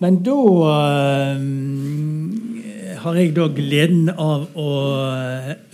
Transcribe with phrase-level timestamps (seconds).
[0.00, 1.38] Men da uh,
[3.02, 4.68] har jeg da gleden av å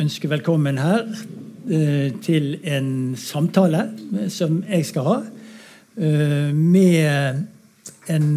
[0.02, 3.86] ønske velkommen her uh, til en samtale
[4.28, 7.46] som jeg skal ha uh, med
[8.12, 8.30] en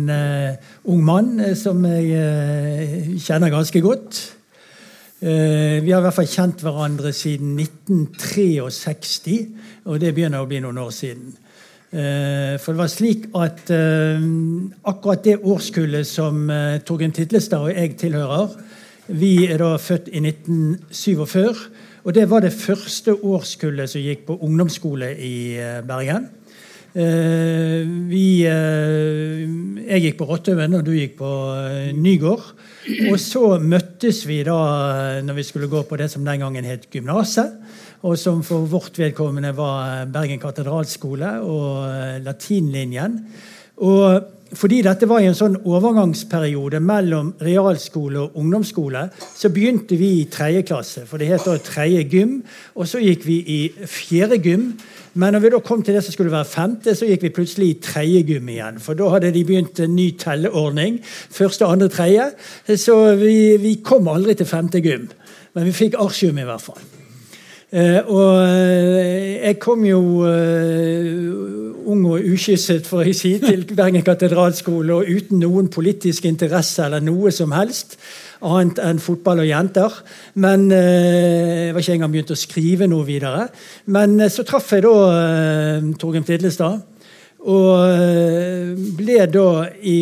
[0.87, 4.38] ung mann som jeg kjenner ganske godt.
[5.19, 9.37] Vi har i hvert fall kjent hverandre siden 1963,
[9.91, 11.33] og det begynner å bli noen år siden.
[11.89, 14.25] Eh, for det var slik at eh,
[14.85, 18.51] akkurat det årskullet som eh, Torgrim Titlestad og jeg tilhører
[19.09, 21.63] Vi er da født i 1947.
[22.05, 26.29] Og det var det første årskullet som gikk på ungdomsskole i Bergen.
[26.93, 31.31] Vi, jeg gikk på Rottøven, og du gikk på
[31.97, 32.45] Nygård.
[33.09, 34.59] Og så møttes vi da
[35.25, 37.57] når vi skulle gå på det som den gangen het gymnaset
[38.07, 43.17] og som for vårt vedkommende var Bergen katedralskole og eh, latinlinjen.
[43.83, 50.09] Og fordi dette var i en sånn overgangsperiode mellom realskole og ungdomsskole, så begynte vi
[50.21, 52.39] i tredje klasse, for det het da tredje gym.
[52.79, 54.71] Og så gikk vi i fjerde gym.
[55.13, 57.69] Men når vi da kom til det som skulle være femte, så gikk vi plutselig
[57.69, 58.77] i tredje gym igjen.
[58.83, 60.99] For da hadde de begynt en ny telleordning.
[61.05, 62.29] Første, andre, tredje.
[62.77, 65.09] Så vi, vi kom aldri til femte gym.
[65.57, 66.81] Men vi fikk artium i hvert fall.
[67.69, 74.01] Uh, og uh, jeg kom jo uh, ung og ukysset for å si, til Bergen
[74.05, 77.93] katedralskole og uten noen politisk interesse eller noe som helst
[78.41, 79.99] annet enn fotball og jenter.
[80.41, 83.49] Men jeg var ikke engang begynt å skrive noe videre.
[83.91, 84.93] Men så traff jeg da
[85.99, 86.79] Torgrim Tidlestad,
[87.43, 89.49] og ble da
[89.83, 89.97] i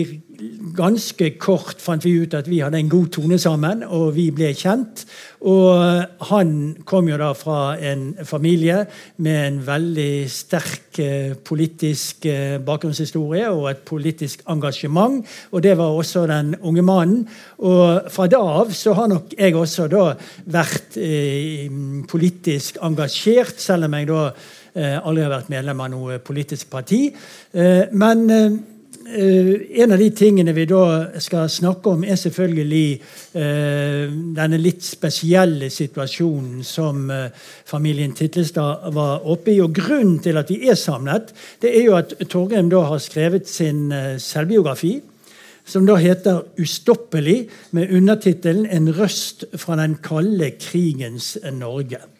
[0.77, 4.51] ganske kort fant vi ut at vi hadde en god tone sammen, og vi ble
[4.57, 5.03] kjent.
[5.49, 6.51] Og han
[6.87, 8.83] kom jo da fra en familie
[9.23, 15.23] med en veldig sterk eh, politisk eh, bakgrunnshistorie og et politisk engasjement.
[15.51, 17.25] Og det var også den unge mannen.
[17.57, 20.05] Og fra da av så har nok jeg også da
[20.45, 21.67] vært eh,
[22.09, 24.29] politisk engasjert, selv om jeg da
[24.77, 27.07] aldri har vært medlem av noe politisk parti.
[27.97, 28.19] Men
[29.07, 30.81] en av de tingene vi da
[31.23, 32.87] skal snakke om, er selvfølgelig
[33.37, 37.29] uh, denne litt spesielle situasjonen som uh,
[37.67, 39.61] familien Titlestad var oppe i.
[39.63, 41.31] Og Grunnen til at vi er samlet,
[41.63, 43.87] det er jo at Torgrim da har skrevet sin
[44.19, 44.97] selvbiografi.
[45.67, 52.16] Som da heter 'Ustoppelig', med undertittelen 'En røst fra den kalde krigens Norge'.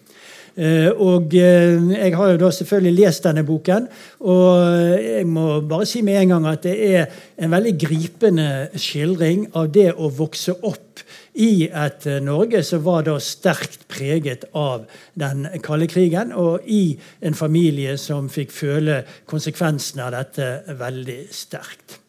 [0.58, 3.84] Eh, og eh, jeg har jo da selvfølgelig lest denne boken,
[4.26, 4.64] og
[4.98, 9.70] jeg må bare si med en gang at det er en veldig gripende skildring av
[9.76, 11.04] det å vokse opp
[11.38, 16.98] i et eh, Norge som var da sterkt preget av den kalde krigen, og i
[17.22, 22.00] en familie som fikk føle konsekvensene av dette veldig sterkt.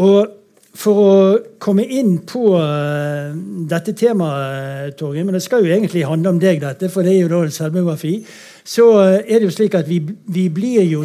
[0.00, 0.43] Og
[0.74, 1.10] for å
[1.62, 3.30] komme inn på uh,
[3.70, 7.20] dette temaet, Torgrim, men det skal jo egentlig handle om deg, dette, for det er
[7.22, 8.16] jo da selvbiografi,
[8.66, 10.00] så uh, er det jo slik at vi,
[10.34, 11.04] vi, blir jo,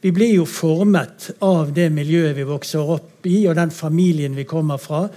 [0.00, 4.46] vi, blir jo, formet av det miljøet vi vokser opp i, og den familien vi
[4.48, 5.08] kommer fra.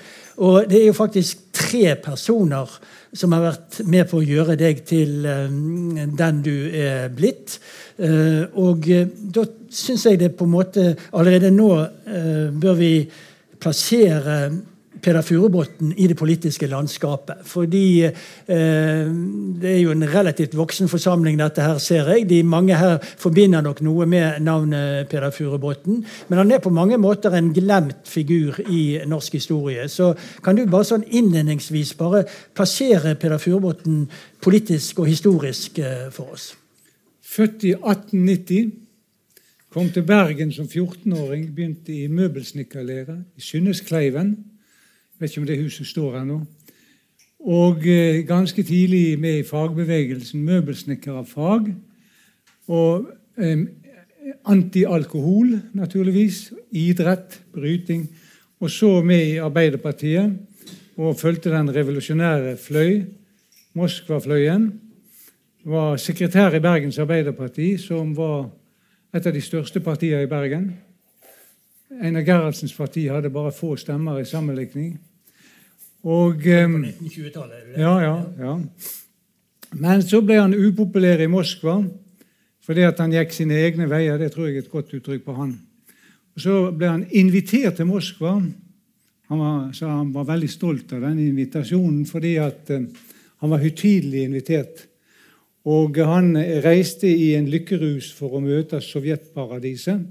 [0.42, 2.72] Og det er jo faktisk tre personer
[3.14, 7.60] som har vært med på å gjøre deg til um, den du er blitt.
[8.58, 8.88] Og
[9.36, 11.68] da syns jeg det på en måte Allerede nå
[12.58, 12.90] bør vi
[13.64, 14.38] plassere
[15.04, 17.42] Peder Furubotn i det politiske landskapet.
[17.48, 19.10] Fordi eh,
[19.60, 22.28] det er jo en relativt voksen forsamling, dette her, ser jeg.
[22.30, 26.04] De Mange her forbinder nok noe med navnet Peder Furubotn.
[26.30, 29.90] Men han er på mange måter en glemt figur i norsk historie.
[29.90, 30.14] Så
[30.44, 32.24] kan du bare sånn innledningsvis bare
[32.56, 34.06] plassere Peder Furubotn
[34.44, 36.54] politisk og historisk eh, for oss?
[37.34, 38.83] Født i 1890
[39.74, 44.36] Kom til Bergen som 14-åring, begynte i møbelsnekkerlære i Synneskleiven.
[45.18, 46.38] Vet ikke om det huset står her nå.
[47.42, 51.74] Og eh, ganske tidlig med i fagbevegelsen møbelsnekkerfag.
[52.68, 53.10] Og
[53.42, 53.66] eh,
[54.46, 56.54] antialkohol, naturligvis.
[56.70, 58.06] Idrett, bryting.
[58.62, 60.38] Og så med i Arbeiderpartiet
[61.02, 63.08] og fulgte den revolusjonære fløy,
[63.74, 64.74] Moskva-fløyen.
[65.66, 68.52] Var sekretær i Bergens Arbeiderparti, som var
[69.14, 70.72] et av de største partiene i Bergen.
[72.02, 74.96] Einar Gerhardsens parti hadde bare få stemmer i sammenlikning.
[76.04, 76.80] Og, um,
[77.78, 78.56] ja, ja, ja.
[79.74, 81.80] Men så ble han upopulær i Moskva
[82.64, 84.18] fordi at han gikk sine egne veier.
[84.18, 85.50] Det tror jeg er et godt uttrykk på han.
[86.34, 88.38] Og Så ble han invitert til Moskva.
[89.30, 92.88] Han var, så han var veldig stolt av den invitasjonen fordi at um,
[93.44, 94.86] han var høytidelig invitert
[95.64, 96.34] Og han
[96.64, 100.02] reiste i en lykkerus for å møte sovjetparadiset.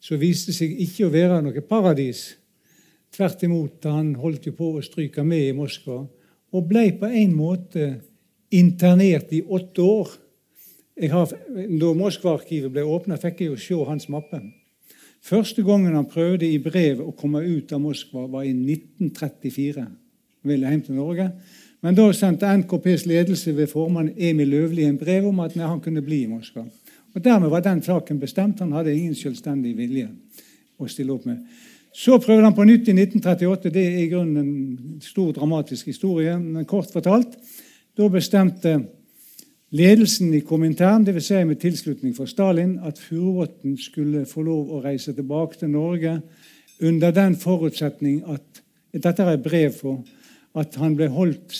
[0.00, 2.24] Så viste seg ikke å være noe paradis.
[3.14, 6.00] Tvert imot, han holdt jo på å stryke med i Moskva
[6.50, 7.84] og ble på en måte
[8.50, 10.14] internert i åtte år.
[11.10, 14.40] Har, da Moskva-arkivet ble åpna, fikk jeg jo se hans mappe.
[15.24, 19.84] Første gangen han prøvde i brev å komme ut av Moskva, var i 1934.
[19.84, 21.28] Han ville hjem til Norge.
[21.80, 26.02] Men da sendte NKPs ledelse ved formann Emil Løvli en brev om at han kunne
[26.04, 26.66] bli i Moskva.
[27.14, 28.60] Og Dermed var den saken bestemt.
[28.60, 30.10] Han hadde ingen selvstendig vilje
[30.78, 31.40] å stille opp med.
[31.92, 33.72] Så prøvde han på nytt i 1938.
[33.72, 37.34] Det er i grunnen en stor dramatisk historie, men kort fortalt.
[37.98, 38.76] Da bestemte
[39.74, 41.32] ledelsen i Komintern, dvs.
[41.32, 46.20] Si med tilslutning fra Stalin, at Furubotn skulle få lov å reise tilbake til Norge
[46.80, 50.00] under den forutsetning at Dette er et brev for
[50.54, 51.56] at han ble holdt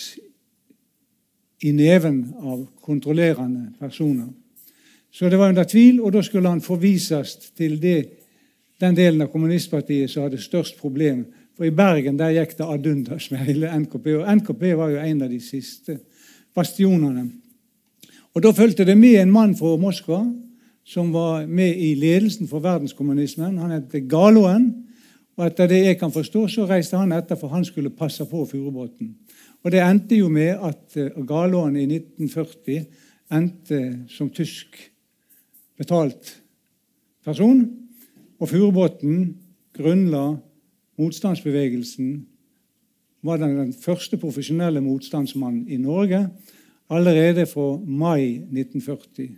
[1.61, 4.31] i neven av kontrollerende personer.
[5.11, 7.99] Så det var under tvil, og da skulle han forvises til det,
[8.81, 11.25] den delen av kommunistpartiet som hadde størst problem.
[11.57, 15.03] For i Bergen der gikk det ad undas med hele NKP, og NKP var jo
[15.03, 15.99] en av de siste
[16.55, 17.27] bastionene.
[18.33, 20.23] Og Da fulgte det med en mann fra Moskva
[20.87, 23.57] som var med i ledelsen for verdenskommunismen.
[23.57, 24.87] Han het Galoen.
[25.39, 28.43] Og etter det jeg kan forstå, så reiste han etter, for han skulle passe på
[28.49, 29.13] Furubotn.
[29.63, 32.85] Og det endte jo med at eh, Galåen i 1940
[33.31, 33.81] endte
[34.11, 34.77] som tysk
[35.79, 36.35] betalt
[37.23, 37.63] person.
[38.41, 39.29] Og Furubotn
[39.77, 40.25] grunnla
[40.99, 42.27] motstandsbevegelsen,
[43.21, 46.23] var den, den første profesjonelle motstandsmannen i Norge
[46.89, 49.35] allerede fra mai 1940.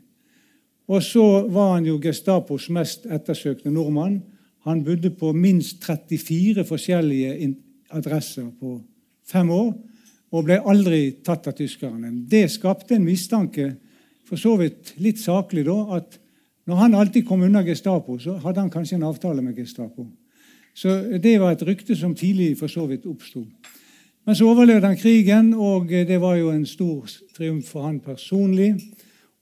[0.88, 4.22] Og så var han jo Gestapos mest ettersøkte nordmann.
[4.64, 7.56] Han bodde på minst 34 forskjellige
[7.92, 8.78] adresser på
[9.28, 9.74] fem år
[10.34, 12.10] og ble aldri tatt av tyskerne.
[12.30, 13.74] Det skapte en mistanke,
[14.26, 16.18] for så vidt litt saklig, da, at
[16.66, 20.08] når han alltid kom unna Gestapo, så hadde han kanskje en avtale med Gestapo.
[20.74, 23.46] Så Det var et rykte som tidlig for så vidt oppsto.
[24.26, 28.74] Men så overlevde han krigen, og det var jo en stor triumf for han personlig.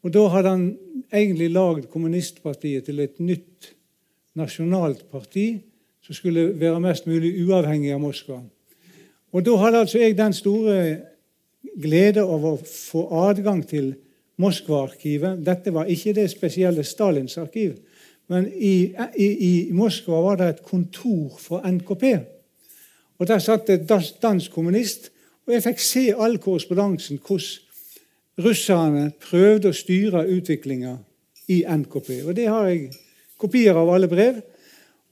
[0.04, 0.78] Og Da hadde han
[1.14, 3.76] egentlig lagd kommunistpartiet til et nytt
[4.36, 5.62] nasjonalt parti
[6.02, 8.42] som skulle være mest mulig uavhengig av Moskva.
[9.32, 10.78] Og Da hadde altså jeg den store
[11.82, 13.94] glede av å få adgang til
[14.42, 15.46] Moskva-arkivet.
[15.46, 17.78] Dette var ikke det spesielle Stalins arkiv,
[18.28, 22.06] men i, i, i, Moskva var det et kontor for NKP.
[23.20, 23.90] Og Der satt det
[24.22, 25.12] dansk kommunist,
[25.46, 27.68] og jeg fikk se all korrespondansen hvordan
[28.42, 30.96] russerne prøvde å styre utviklinga
[31.52, 32.24] i NKP.
[32.26, 32.92] Og Det har jeg
[33.42, 34.42] kopier av alle brev.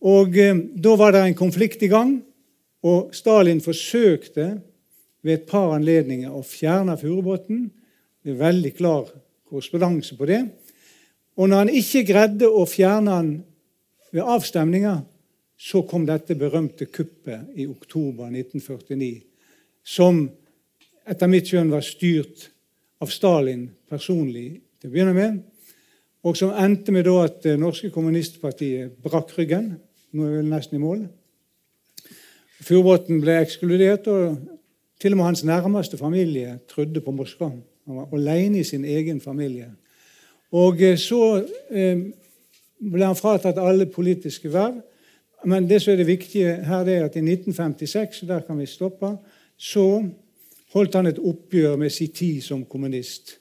[0.06, 2.20] Og eh, Da var det en konflikt i gang,
[2.86, 4.54] og Stalin forsøkte
[5.22, 7.66] ved et par anledninger å fjerne Furubotn.
[8.24, 9.10] Det er veldig klar
[9.50, 10.44] korrespondanse på det.
[11.40, 13.32] Og når han ikke greide å fjerne han
[14.14, 15.02] ved avstemninga,
[15.60, 19.20] så kom dette berømte kuppet i oktober 1949,
[19.84, 20.24] som
[21.10, 22.48] etter mitt skjønn var styrt
[23.04, 25.40] av Stalin personlig til å begynne med
[26.24, 29.78] og som endte med at det norske kommunistpartiet brakk ryggen.
[30.12, 31.06] Nå er vi nesten i mål.
[32.60, 34.36] Furubotn ble ekskludert, og
[35.00, 37.52] til og med hans nærmeste familie trodde på Moskva.
[37.88, 39.72] Han var alene i sin egen familie.
[40.52, 42.04] Og eh, så eh,
[42.80, 44.82] ble han fratatt alle politiske verv.
[45.48, 48.66] Men det som er det viktige her, det er at i 1956, der kan vi
[48.68, 49.14] stoppe,
[49.56, 50.04] så
[50.74, 53.39] holdt han et oppgjør med sin tid som kommunist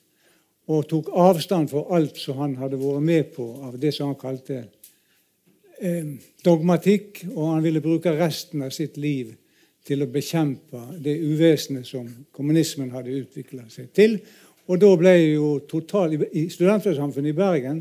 [0.69, 4.21] og tok avstand for alt som han hadde vært med på av det som han
[4.21, 4.59] kalte
[5.81, 6.11] eh,
[6.45, 9.33] dogmatikk, og han ville bruke resten av sitt liv
[9.89, 14.19] til å bekjempe det uvesenet som kommunismen hadde utvikla seg til.
[14.69, 17.81] Og da ble jo total, I studentsamfunnet i Bergen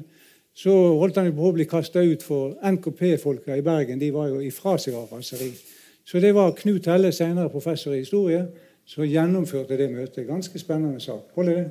[0.57, 4.31] så holdt han jo på å bli kasta ut, for NKP-folka i Bergen de var
[4.31, 5.51] jo ifra seg av raseri.
[6.07, 8.45] Så det var Knut Helle, senere professor i historie,
[8.87, 10.23] som gjennomførte det møtet.
[10.27, 11.25] Ganske spennende sak.
[11.35, 11.65] Holder det?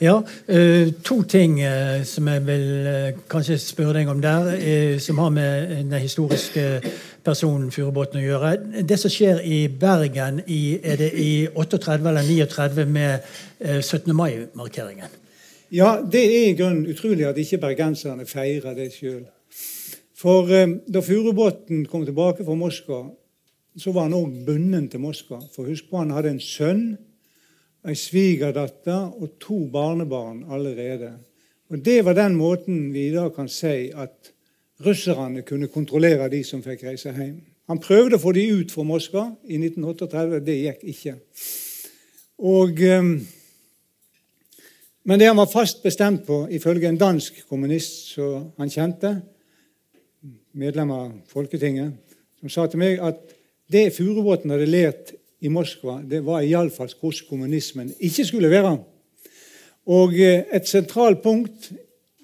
[0.00, 5.18] Ja, uh, To ting uh, som jeg vil uh, kanskje spørre deg om der, som
[5.18, 6.82] har med den historiske
[7.24, 8.52] personen Furubotn å gjøre.
[8.84, 13.32] Det som skjer i Bergen, i, er det i 38 eller 39 med
[13.80, 14.12] 17.
[14.16, 15.18] mai-markeringen?
[15.72, 19.22] Ja, det er i grunnen utrolig at ikke bergenserne feirer det sjøl.
[20.18, 20.50] For
[20.84, 23.06] da Furubotn kom tilbake fra Moskva,
[23.78, 25.40] så var han òg bundet til Moskva.
[25.54, 26.84] For husk på, han hadde en sønn
[27.82, 31.12] ei svigerdatter og to barnebarn allerede.
[31.70, 34.32] Og Det var den måten vi i dag kan si at
[34.86, 37.40] russerne kunne kontrollere de som fikk reise hjem.
[37.68, 40.40] Han prøvde å få de ut fra Moskva i 1938.
[40.44, 41.14] Det gikk ikke.
[42.38, 43.14] Og um,
[45.04, 49.16] Men det han var fast bestemt på, ifølge en dansk kommunist som han kjente,
[50.52, 51.96] medlem av Folketinget,
[52.38, 53.18] som sa til meg at
[53.72, 55.12] det Furubotn hadde lært
[55.42, 58.76] i Moskva, det var iallfall hvordan kommunismen ikke skulle være.
[59.90, 61.72] Og eh, et sentralt punkt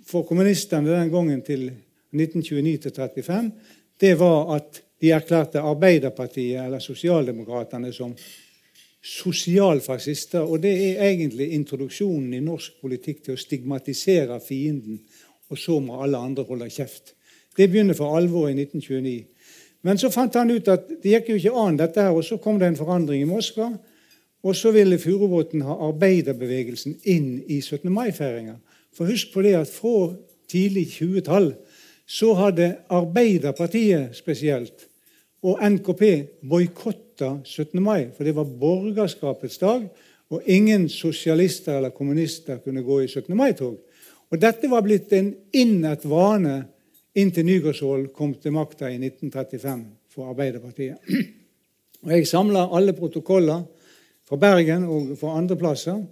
[0.07, 1.71] for kommunistene den gangen til
[2.15, 3.51] 1929-35,
[4.01, 8.15] det var at de erklærte Arbeiderpartiet, eller Sosialdemokratene, som
[9.03, 10.41] sosialfascister.
[10.41, 15.01] Og det er egentlig introduksjonen i norsk politikk til å stigmatisere fienden,
[15.49, 17.15] og så må alle andre holde kjeft.
[17.57, 19.38] Det begynner for alvor i 1929.
[19.83, 22.39] Men så fant han ut at det gikk jo ikke an, dette her, og så
[22.43, 23.71] kom det en forandring i Moskva.
[24.43, 27.91] Og så ville Furubotn ha arbeiderbevegelsen inn i 17.
[27.93, 28.59] mai-feiringa.
[28.95, 30.13] For husk på det at fra
[30.51, 31.53] tidlig 20-tall
[32.09, 34.87] så hadde Arbeiderpartiet spesielt
[35.45, 36.03] og NKP
[36.49, 37.83] boikotta 17.
[37.83, 39.85] mai, for det var borgerskapets dag,
[40.31, 43.37] og ingen sosialister eller kommunister kunne gå i 17.
[43.37, 43.77] mai-tog.
[44.31, 46.65] Og Dette var blitt en innært vane
[47.15, 50.99] inntil Nygaardsvold kom til makta i 1935 for Arbeiderpartiet.
[52.05, 53.63] Og Jeg samla alle protokoller
[54.29, 56.03] fra Bergen og fra andre plasser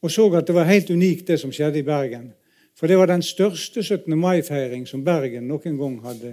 [0.00, 2.30] og så at det var helt unikt, det som skjedde i Bergen.
[2.76, 4.16] For det var den største 17.
[4.16, 6.30] mai-feiring som Bergen noen gang hadde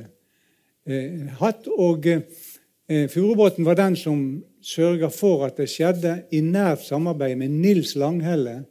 [0.87, 1.67] eh, hatt.
[1.67, 4.21] Og eh, Furubotn var den som
[4.63, 8.61] sørga for at det skjedde i nært samarbeid med Nils Langhelle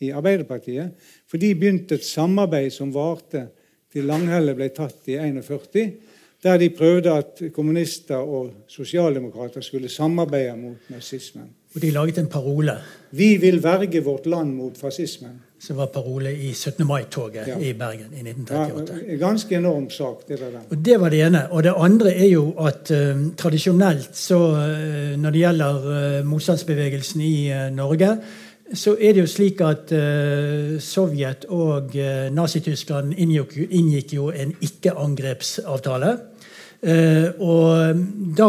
[0.00, 0.96] i Arbeiderpartiet.
[1.28, 3.50] For de begynte et samarbeid som varte
[3.96, 5.88] til Langhelle ble tatt i 41
[6.44, 11.48] der de prøvde at kommunister og sosialdemokrater skulle samarbeide mot nazismen.
[11.74, 12.76] Og de laget en parole.
[13.10, 15.40] Vi vil verge vårt land mot fascismen.
[15.58, 16.86] Som var parole i 17.
[16.86, 17.56] mai-toget ja.
[17.58, 19.00] i Bergen i 1938.
[19.08, 20.28] Ja, ganske enorm sak.
[20.28, 20.66] Det var, den.
[20.70, 21.42] Og det var det ene.
[21.50, 27.20] Og det andre er jo at uh, tradisjonelt så uh, når det gjelder uh, motstandsbevegelsen
[27.20, 27.36] i
[27.72, 28.16] Norge,
[28.74, 29.92] så er det jo slik at
[30.82, 31.94] Sovjet og
[32.34, 36.16] Nazi-Tyskland inngikk, inngikk jo en ikke-angrepsavtale.
[36.86, 38.02] Uh, og
[38.36, 38.48] da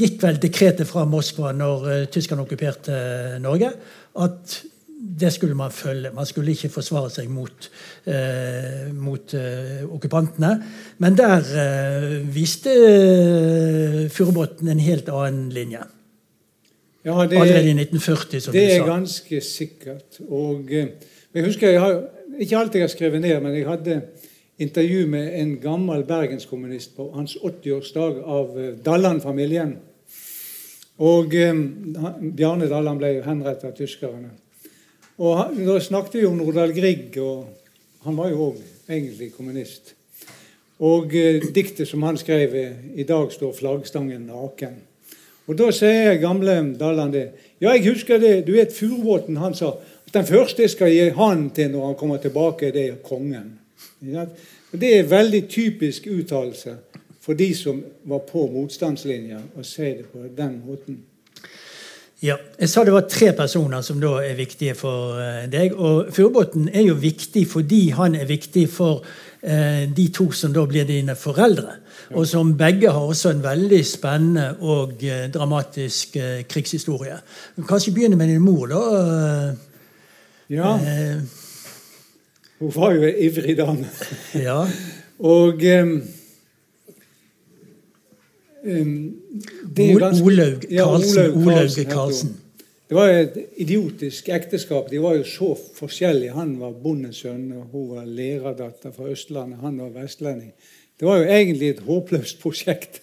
[0.00, 3.68] gikk vel dekretet fra Moskva når uh, tyskerne okkuperte uh, Norge,
[4.24, 4.60] at
[5.22, 6.10] det skulle man følge.
[6.14, 7.66] Man skulle ikke forsvare seg mot,
[8.96, 9.34] mot
[9.92, 10.52] okkupantene.
[11.02, 11.42] Men der
[12.32, 15.82] viste uh, Furubotn en helt annen linje.
[17.04, 18.74] Ja, det, Allerede i 1940, som det du sa.
[18.74, 20.20] Det er ganske sikkert.
[20.28, 22.02] Og jeg husker, jeg har,
[22.40, 24.02] Ikke alt jeg har skrevet ned, men jeg hadde
[24.58, 29.74] intervju med en gammel bergenskommunist på hans 80-årsdag av eh, Dalland-familien.
[31.02, 31.52] Og eh,
[32.36, 34.30] Bjarne Dalland ble henrettet av tyskerne.
[35.22, 37.50] Og Da snakket vi om Nordahl Grieg, og
[38.06, 39.94] han var jo òg egentlig kommunist.
[40.82, 44.80] Og eh, diktet som han skrev, eh, 'I dag står flaggstangen naken'.
[45.52, 47.26] Og Da sier gamle Dalland det.
[47.60, 48.46] Ja, jeg husker det.
[48.46, 51.98] Du vet Furubotn, han sa at den første jeg skal gi han til når han
[52.00, 53.58] kommer tilbake, det er kongen.
[54.00, 56.76] Det er en veldig typisk uttalelse
[57.20, 61.02] for de som var på motstandslinja, å si det på den måten.
[62.22, 65.74] Ja, Jeg sa det var tre personer som da er viktige for eh, deg.
[65.74, 69.04] Og Furubotn er jo viktig fordi han er viktig for
[69.42, 71.72] de to som da blir dine foreldre.
[72.14, 75.00] Og som begge har også en veldig spennende og
[75.34, 77.16] dramatisk dramatisk Du krigshistorie.
[77.68, 79.56] Kanskje begynne med din mor, da.
[80.52, 80.76] Ja.
[80.76, 81.22] Eh,
[82.58, 83.88] hun var jo ivrig dame.
[84.46, 84.66] Ja.
[85.18, 86.02] Og um,
[90.00, 91.16] ganske, Olaug Karlsen.
[91.16, 92.36] Ja, Olaug Karlsen.
[92.92, 94.90] Det var et idiotisk ekteskap.
[94.90, 96.34] De var jo så forskjellige.
[96.36, 99.62] Han var bondesønn, og hun var lærerdatter fra Østlandet.
[99.62, 100.50] Han var vestlending.
[101.00, 103.00] Det var jo egentlig et håpløst prosjekt.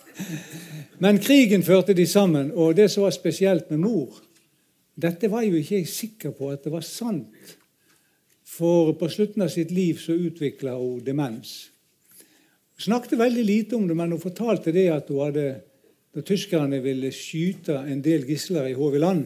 [1.01, 4.21] Men krigen førte de sammen, og det som var spesielt med mor
[4.93, 7.57] Dette var jo ikke jeg sikker på at det var sant.
[8.45, 11.71] For på slutten av sitt liv så utvikla hun demens.
[12.77, 15.49] Hun snakket veldig lite om det, men hun fortalte det at hun hadde,
[16.13, 19.25] da tyskerne ville skyte en del gisler i Håviland,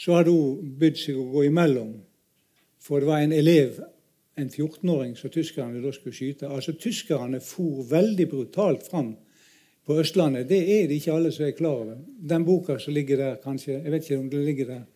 [0.00, 1.92] så hadde hun bydd seg å gå imellom.
[2.80, 3.80] For det var en elev,
[4.40, 6.48] en 14-åring, som tyskerne da skulle skyte.
[6.48, 9.12] Altså Tyskerne for veldig brutalt fram
[9.86, 10.48] på Østlandet.
[10.48, 11.98] Det er det ikke alle som er klar over.
[12.32, 14.88] Den boka som ligger der, kanskje, jeg vet ikke om det ligger der,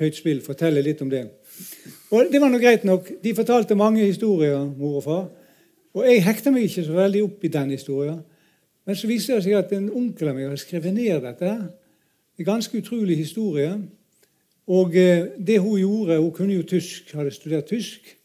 [0.00, 1.26] Høyt spill, forteller litt om det.
[2.08, 3.10] Og Det var nå greit nok.
[3.20, 5.26] De fortalte mange historier, mor og far.
[5.92, 8.22] Og jeg hekta meg ikke så veldig opp i den historien.
[8.88, 11.50] Men så viser det seg at en onkel av meg har skrevet ned dette.
[12.40, 13.74] En ganske utrolig historie.
[14.70, 18.16] Og eh, det hun gjorde Hun kunne jo tysk, hadde studert tysk.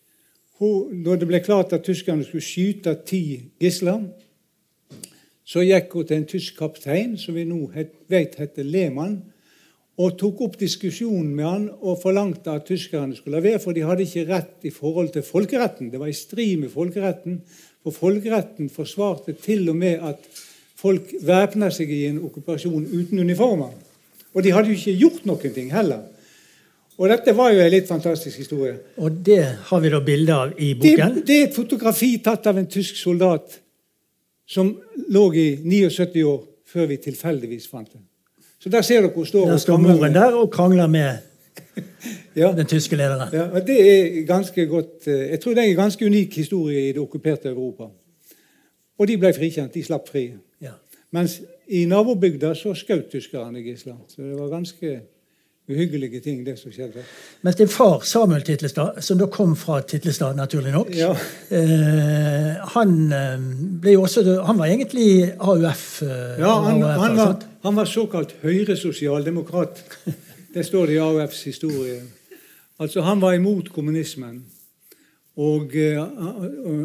[0.59, 4.05] Hun, da det ble klart at tyskerne skulle skyte ti gisler,
[5.45, 7.65] så gikk hun til en tysk kaptein som vi nå
[8.09, 9.17] vet heter Lehmann,
[9.95, 13.83] og tok opp diskusjonen med han og forlangte at tyskerne skulle la være, for de
[13.87, 15.91] hadde ikke rett i forhold til folkeretten.
[15.91, 17.39] Det var i strid med folkeretten,
[17.83, 20.27] for folkeretten forsvarte til og med at
[20.75, 23.71] folk væpna seg i en okkupasjon uten uniformer.
[24.35, 26.03] Og de hadde jo ikke gjort noen ting heller.
[26.95, 28.75] Og dette var jo en litt fantastisk historie.
[29.03, 31.17] Og det har vi da bilde av i boken?
[31.17, 33.57] Det, det, er et fotografi tatt av en tysk soldat
[34.47, 34.71] som
[35.11, 38.05] lå i 79 år før vi tilfeldigvis fant den.
[38.61, 41.17] Så der ser dere hun står Der står moren der og krangler med
[42.41, 42.53] ja.
[42.55, 43.33] den tyske lederen.
[43.33, 46.89] Ja, og det er ganske godt, eh, Jeg tror det er en ganske unik historie
[46.89, 47.89] i det okkuperte Europa.
[48.97, 49.73] Og de ble frikjent.
[49.73, 50.29] De slapp fri.
[50.61, 50.77] Ja.
[51.11, 53.97] Mens i nabobygda så skjøt tyskerne gisler.
[54.07, 54.99] Så det var ganske
[55.69, 57.01] uhyggelige ting, det som skjedde.
[57.41, 61.11] Mens din far, Samuel Titlestad, som da kom fra Titlestad, naturlig nok, Ja.
[61.49, 63.39] eh, han eh,
[63.81, 66.01] ble jo også Han var egentlig AUF.
[66.01, 69.83] Eh, Ja, han, AUF, han, var, han var såkalt høyresosialdemokrat.
[70.53, 72.01] Det står det i AUFs historie.
[72.79, 74.43] Altså, Han var imot kommunismen.
[75.37, 75.97] Og eh,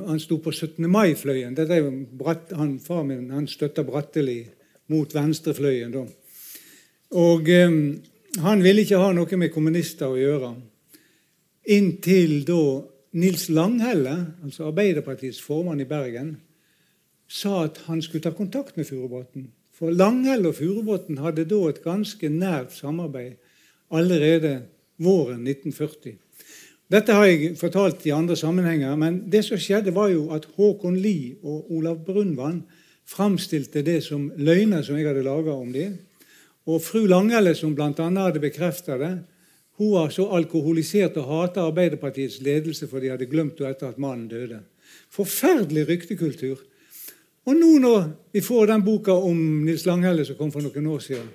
[0.08, 0.88] han- sto på 17.
[0.90, 1.54] mai-fløyen.
[1.56, 4.44] Det er jo Bratt, han, Far min han støtta Bratteli
[4.88, 5.92] mot venstrefløyen.
[5.92, 6.04] da.
[7.12, 7.70] Og eh,
[8.38, 10.52] han ville ikke ha noe med kommunister å gjøre.
[11.74, 12.62] Inntil da
[13.18, 16.36] Nils Langhelle, altså Arbeiderpartiets formann i Bergen,
[17.30, 19.48] sa at han skulle ta kontakt med Furubotn.
[19.74, 23.38] For Langhelle og Furubotn hadde da et ganske nært samarbeid
[23.90, 24.60] allerede
[25.02, 26.18] våren 1940.
[26.90, 30.98] Dette har jeg fortalt i andre sammenhenger, men det som skjedde, var jo at Håkon
[30.98, 32.64] Lie og Olav Brunvann
[33.06, 35.98] framstilte det som løgner som jeg hadde laga om dem.
[36.70, 37.90] Og fru Langelle, som bl.a.
[37.90, 39.12] hadde bekrefta det,
[39.80, 44.00] hun var så alkoholisert og hata Arbeiderpartiets ledelse for de hadde glemt henne etter at
[44.02, 44.60] mannen døde.
[45.10, 46.60] Forferdelig ryktekultur.
[47.48, 51.00] Og nå når vi får den boka om Nils Langhelle som kom for noen år
[51.06, 51.30] siden,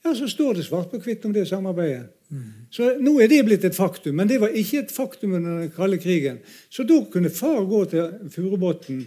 [0.00, 2.08] ja, så står det svart på hvitt om det samarbeidet.
[2.72, 5.72] Så nå er det blitt et faktum, men det var ikke et faktum under den
[5.74, 6.38] kalde krigen.
[6.70, 9.02] Så da kunne far gå til Furubotn,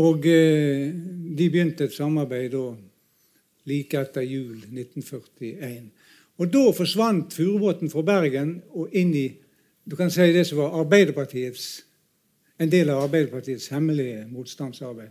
[0.00, 0.90] og eh,
[1.36, 2.64] de begynte et samarbeid da
[3.68, 5.90] like etter jul 1941.
[6.38, 9.28] Og da forsvant Furubotn fra Bergen og inn i
[9.84, 11.82] du kan si det som var Arbeiderpartiets,
[12.56, 15.10] en del av Arbeiderpartiets hemmelige motstandsarbeid.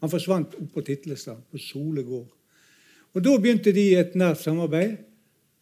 [0.00, 2.30] Han forsvant opp på Titlestad, på Sole gård.
[3.12, 4.96] Og Da begynte de et nært samarbeid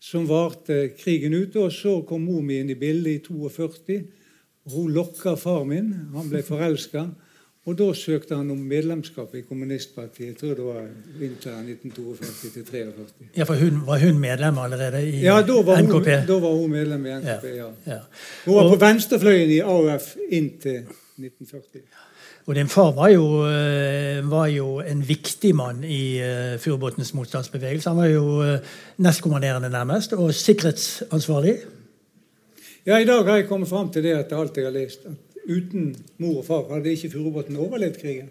[0.03, 1.59] som varte krigen ute.
[1.59, 4.01] Og så kom mor mi inn i bildet i 42.
[4.75, 5.92] Hun lokka far min.
[6.14, 7.07] Han ble forelska.
[7.64, 10.27] Og da søkte han om medlemskap i kommunistpartiet.
[10.27, 10.83] Jeg tror det var
[11.18, 13.29] vinteren 1942 til 43.
[13.37, 16.70] Ja, for hun, Var hun medlem allerede i Ja, da var, hun, da var hun
[16.70, 17.46] medlem i NKP.
[17.57, 17.70] ja.
[17.87, 17.98] Ja.
[18.44, 20.83] Hun var Og- på venstrefløyen i AUF inntil
[21.16, 21.81] 1940.
[22.46, 27.88] Og din far var jo, eh, var jo en viktig mann i uh, Furubotns motstandsbevegelse.
[27.88, 28.59] Han var jo eh,
[28.98, 31.55] nestkommanderende nærmest, og sikkerhetsansvarlig.
[32.87, 35.34] Ja, I dag har jeg kommet fram til det etter alt jeg har lest, at
[35.47, 38.31] uten mor og far hadde ikke Furubotn overlevd krigen.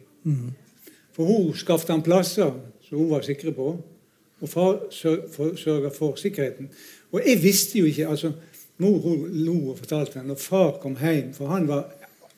[1.13, 2.53] For hun skaffet han plasser
[2.87, 3.67] som hun var sikre på,
[4.41, 6.69] og far sørga for sikkerheten.
[7.11, 8.33] Og jeg visste jo ikke altså,
[8.77, 11.91] Mor hun lo og fortalte henne når far kom hjem, for han var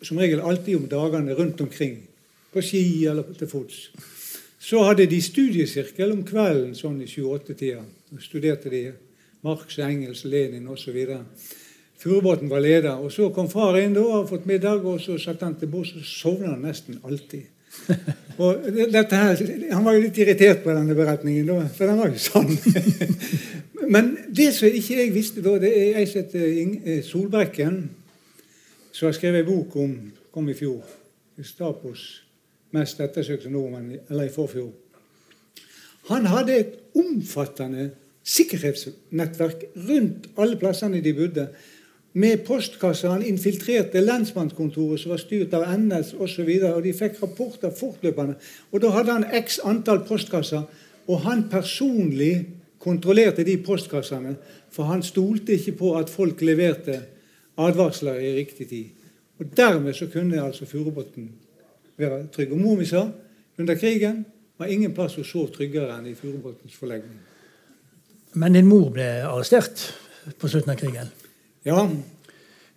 [0.04, 2.02] som regel alltid om dagene rundt omkring,
[2.52, 3.90] på ski eller til fots.
[4.60, 7.84] Så hadde de studiesirkel om kvelden sånn i 7-8-tida.
[8.12, 8.84] Da studerte de
[9.46, 10.98] Marx, Engels, Lenin osv.
[12.06, 12.92] Furubotn var leder.
[13.02, 15.96] og Så kom far inn da, og fått middag, og så satt han til bords,
[15.96, 17.48] og så sovna han nesten alltid.
[18.38, 19.40] Og dette her,
[19.74, 22.52] Han var jo litt irritert på denne beretningen, da, for den var jo sann.
[23.94, 27.82] Men det som ikke jeg visste da, det er ei som heter eh, Solbrekken,
[28.96, 29.98] som har skrevet en bok om
[30.32, 30.84] kom i fjor.
[31.44, 32.06] Stapos
[32.76, 34.72] mest ettersøkte nordmenn, eller i forfjor.
[36.12, 37.90] Han hadde et omfattende
[38.26, 41.48] sikkerhetsnettverk rundt alle plassene de bodde.
[42.16, 43.12] Med postkasser.
[43.12, 46.22] Han infiltrerte lensmannskontoret som var styrt av NS osv.
[46.22, 48.38] Og, så videre, og de fikk rapporter fortløpende.
[48.72, 50.64] Og da hadde han x antall postkasser,
[51.08, 52.46] og han personlig
[52.80, 54.36] kontrollerte de postkassene.
[54.72, 57.02] For han stolte ikke på at folk leverte
[57.58, 58.86] advarsler i riktig tid.
[59.40, 61.30] Og dermed så kunne altså Furubotn
[61.98, 62.52] være trygg.
[62.52, 63.08] Og mor mi sa
[63.58, 64.26] under krigen
[64.58, 67.20] var ingen plass hun sov tryggere enn i Furubotns forlegning.
[68.36, 69.90] Men din mor ble arrestert
[70.40, 71.12] på slutten av krigen.
[71.66, 71.86] Ja,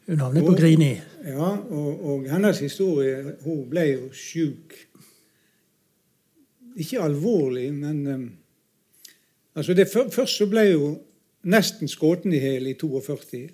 [0.08, 0.94] Hun havnet på Grini.
[1.28, 4.72] ja og, og hennes historie Hun ble jo sjuk.
[6.78, 8.24] Ikke alvorlig, men um,
[9.58, 10.98] altså det, før- Først så ble hun
[11.48, 13.48] nesten skutt i hjel i 42.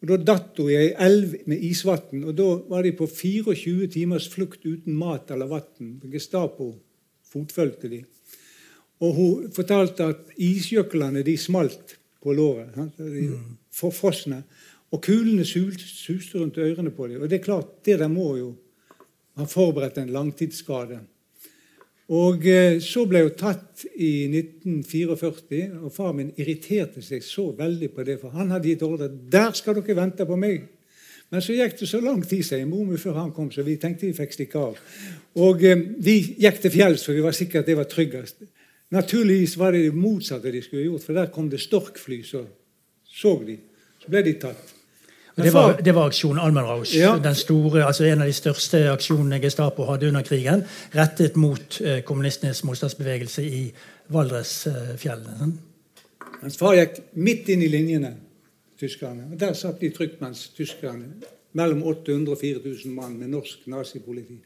[0.00, 2.22] Og Da datt hun i ei elv med isvann.
[2.24, 5.96] Og da var de på 24 timers flukt uten mat eller vann.
[6.12, 6.70] Gestapo
[7.32, 8.04] fotfølgte de.
[9.02, 12.74] Og hun fortalte at isjøklene de smalt på låret.
[12.98, 13.26] De
[13.74, 14.42] forfrosne.
[14.92, 17.22] Og kulene suste rundt ørene på dem.
[17.22, 18.54] Og det er klart, det der må jo
[19.38, 21.00] ha forberedt en langtidsskade.
[22.08, 27.90] Og eh, Så ble hun tatt i 1944, og far min irriterte seg så veldig
[27.92, 28.16] på det.
[28.22, 30.64] For han hadde gitt ordre der skal dere vente på meg.
[31.28, 34.06] Men så gikk det så lang tid sier mormor før han kom, så vi tenkte
[34.08, 34.78] vi fikk stikke av.
[35.36, 38.40] Og eh, Vi gikk til fjells, for vi var sikre at det var tryggest.
[38.96, 42.22] Naturligvis var det det motsatte de skulle gjort, for der kom det storkfly.
[42.24, 42.46] Så
[43.04, 43.58] så de.
[44.00, 44.77] Så ble de tatt.
[45.38, 46.94] Det var, det var, aksjon Almenrausch.
[46.98, 47.12] Ja.
[47.22, 50.64] Den store, altså en av de største aksjonene Gestapo hadde under krigen.
[50.94, 53.62] Rettet mot eh, kommunistenes motstandsbevegelse i
[54.14, 55.38] Valdresfjellene.
[55.38, 55.56] Sånn.
[56.42, 58.12] Hans far gikk midt inn i linjene,
[58.78, 59.30] tyskerne.
[59.32, 61.10] og Der satt de trygt mens tyskerne
[61.58, 64.38] mellom 800 og 4000 mann med norsk nazipoliti.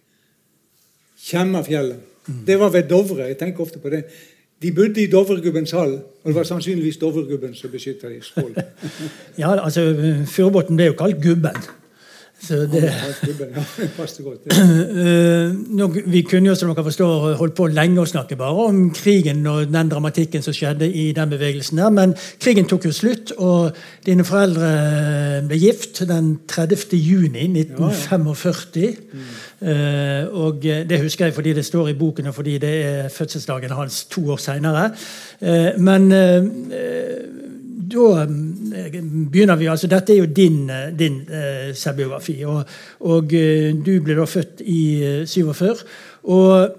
[1.23, 2.01] Kjemma fjellet.
[2.27, 2.45] Mm.
[2.47, 3.27] Det var ved Dovre.
[3.29, 4.05] Jeg tenker ofte på det.
[4.65, 8.23] De bodde i Dovregubbens hall, og det var sannsynligvis Dovregubben som beskytta dem.
[8.23, 8.55] Skål.
[9.39, 9.89] ja, altså,
[10.27, 11.63] Furubotn ble jo kalt Gubben.
[12.43, 12.91] Så det,
[16.07, 19.71] vi kunne jo, som dere forstår, holdt på lenge å snakke bare om krigen og
[19.71, 21.79] den dramatikken som skjedde i den bevegelsen.
[21.79, 24.73] der, Men krigen tok jo slutt, og dine foreldre
[25.47, 26.99] ble gift den 30.
[26.99, 28.83] juni 1945.
[28.83, 29.31] Ja, ja.
[29.63, 33.71] Uh, og det husker jeg fordi det står i boken, og fordi det er fødselsdagen
[33.71, 34.91] hans to år seinere.
[35.41, 36.11] Uh, men
[37.93, 38.95] da eh,
[39.31, 41.21] begynner vi altså, Dette er jo din, eh, din
[41.75, 42.43] selvbiografi.
[42.45, 42.63] Og,
[43.01, 43.35] og
[43.87, 44.83] du ble da født i
[45.23, 45.77] uh, 47.
[46.23, 46.79] Og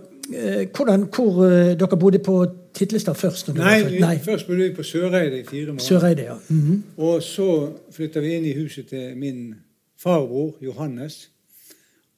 [0.78, 1.42] hvordan, hvor
[1.76, 2.38] Dere bodde på
[2.74, 3.50] Titlestad først?
[3.58, 5.86] Nei, Nei, først bodde vi på Søreide i fire måneder.
[5.86, 6.34] Søreide, ja.
[6.50, 7.04] Mm -hmm.
[7.04, 9.56] Og så flytta vi inn i huset til min
[10.04, 11.30] farbror Johannes.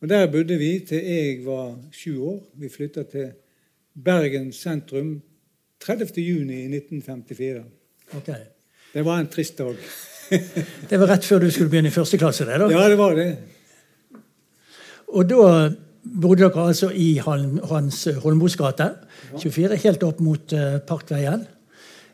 [0.06, 2.42] Og Der bodde vi til jeg var sju år.
[2.62, 3.32] Vi flytta til
[4.06, 5.22] Bergen sentrum
[5.82, 6.22] 30.
[6.22, 7.64] juni 1954.
[8.18, 8.44] Okay.
[8.94, 9.74] Det var en trist dag.
[10.90, 12.46] det var rett før du skulle begynne i første klasse?
[12.46, 12.68] Det, da.
[12.70, 13.26] Ja, det var det.
[15.08, 15.72] Og da
[16.22, 18.92] bodde dere altså i Hans Holmbos gate,
[19.42, 21.48] 24, helt opp mot uh, Parkveien.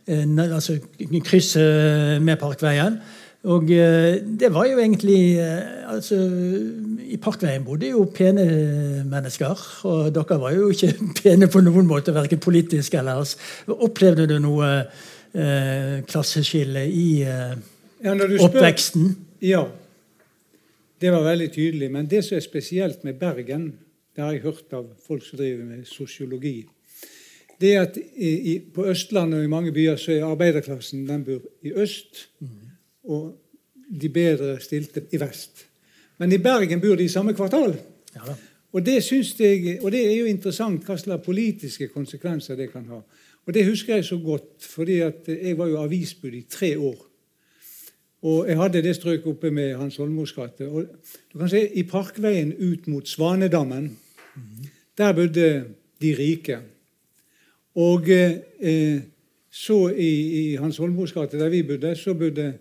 [0.08, 0.80] Uh, altså
[1.28, 3.02] krysset med Parkveien.
[3.42, 5.42] Og uh, det var jo egentlig
[5.90, 6.18] altså,
[7.10, 8.46] I Parkveien bodde jo pene
[9.10, 9.64] mennesker.
[9.90, 13.38] Og dere var jo ikke pene på noen måte, verken politisk eller ellers.
[13.68, 14.72] Opplevde du noe
[15.34, 17.54] eh, klasseskille i eh,
[18.04, 19.16] ja, oppveksten?
[19.42, 19.66] Ja,
[21.02, 21.92] det var veldig tydelig.
[21.92, 23.74] Men det som er spesielt med Bergen,
[24.16, 26.62] det har jeg hørt av folk som driver med sosiologi,
[27.62, 31.44] det er at i, på Østlandet og i mange byer så er arbeiderklassen den bor
[31.62, 32.71] i øst, mm.
[33.04, 33.38] Og
[34.02, 35.66] de bedre stilte i vest.
[36.18, 37.76] Men i Bergen bor de i samme kvartal.
[38.16, 38.36] Ja,
[38.72, 39.02] og, det
[39.40, 43.02] jeg, og det er jo interessant hva slags politiske konsekvenser det kan ha.
[43.46, 47.08] Og Det husker jeg så godt, fordi jeg var jo avisbud i tre år.
[48.22, 50.68] Og jeg hadde det strøket oppe med Hans Holmos gate.
[50.68, 50.86] Og
[51.34, 53.98] du kan se, I Parkveien ut mot Svanedammen,
[54.98, 55.66] der bodde
[56.02, 56.60] de rike.
[57.76, 59.02] Og eh,
[59.50, 60.12] så i,
[60.52, 62.54] i Hans Holmos gate, der vi bodde, så bodde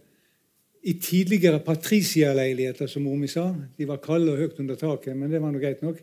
[0.82, 3.50] i tidligere patricierleiligheter, som mor sa.
[3.78, 6.00] De var kalde og høyt under taket, men det var noe greit nok.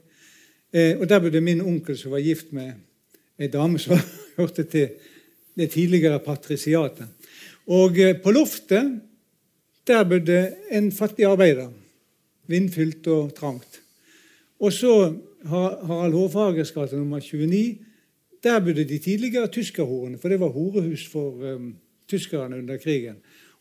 [0.74, 2.74] Eh, og Der bodde min onkel, som var gift med
[3.40, 3.98] ei dame som
[4.38, 4.90] hørte til
[5.58, 7.08] det tidligere patrisiatet.
[7.68, 9.02] Og eh, på loftet
[9.88, 11.72] der bodde en fattig arbeider.
[12.48, 13.82] Vindfylt og trangt.
[14.60, 15.16] Og så
[15.48, 17.78] Harald Hårfagers gate nummer 29.
[18.44, 21.76] Der bodde de tidligere tyskerhorene, for det var horehus for um,
[22.08, 23.16] tyskerne under krigen.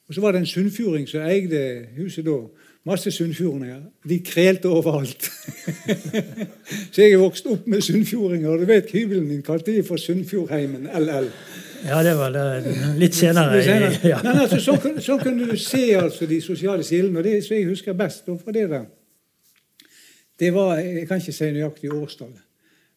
[0.09, 1.61] Og så var det en sunnfjording som eide
[1.97, 2.39] huset da.
[2.87, 3.81] Masse sunnfjordinger.
[4.09, 5.27] De krelte overalt.
[6.93, 8.53] så jeg er vokst opp med sunnfjordinger.
[8.53, 11.27] Og du vet hybelen min kalte de for Sunnfjordheimen LL.
[11.87, 12.45] Ja, det var det.
[13.01, 13.57] litt senere.
[13.57, 13.99] Litt senere.
[14.07, 14.21] Ja.
[14.23, 17.19] Men altså, så, så, kunne du se altså, de sosiale silene.
[17.19, 18.87] Og det som jeg husker best fra det der,
[20.39, 22.43] det var Jeg kan ikke si nøyaktig årstallet.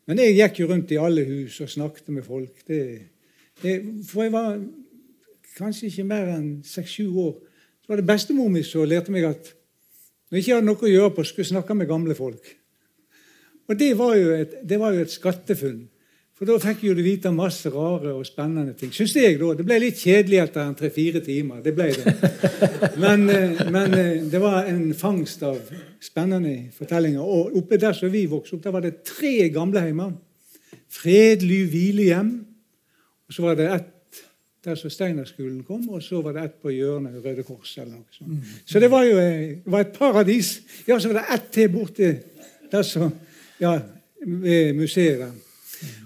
[0.05, 2.61] Men jeg gikk jo rundt i alle hus og snakket med folk.
[2.67, 2.81] Det,
[3.63, 3.75] det,
[4.09, 4.57] for jeg var
[5.59, 7.35] kanskje ikke mer enn seks-sju år.
[7.83, 9.53] Så var det bestemor mi som lærte meg at
[10.29, 12.51] når jeg ikke hadde noe å gjøre på, skulle jeg snakke med gamle folk.
[13.69, 15.87] Og det var jo et, var jo et skattefunn.
[16.39, 18.93] For da fikk jo du vite masse rare og spennende ting.
[18.95, 19.49] Syns jeg, da.
[19.59, 21.59] Det ble litt kjedelig etter en tre-fire timer.
[21.65, 22.13] Det ble det.
[23.01, 25.59] Men, eh, men, eh, det var en fangst av
[25.99, 27.19] spennende fortellinger.
[27.19, 30.13] Og oppe der som vi vokste opp, der var det tre gamleheimer.
[30.87, 32.31] Fredelig hvilehjem.
[33.27, 33.91] Og så var det et
[34.65, 37.77] der som Steinerskolen kom, og så var det ett på hjørnet Røde Kors.
[37.77, 38.29] eller noe sånt.
[38.29, 38.41] Mm.
[38.65, 40.61] Så det var jo eh, var et paradis.
[40.87, 42.09] Ja, så var det ett til borte
[42.71, 43.09] der så,
[43.59, 43.79] ja,
[44.25, 45.31] ved museet.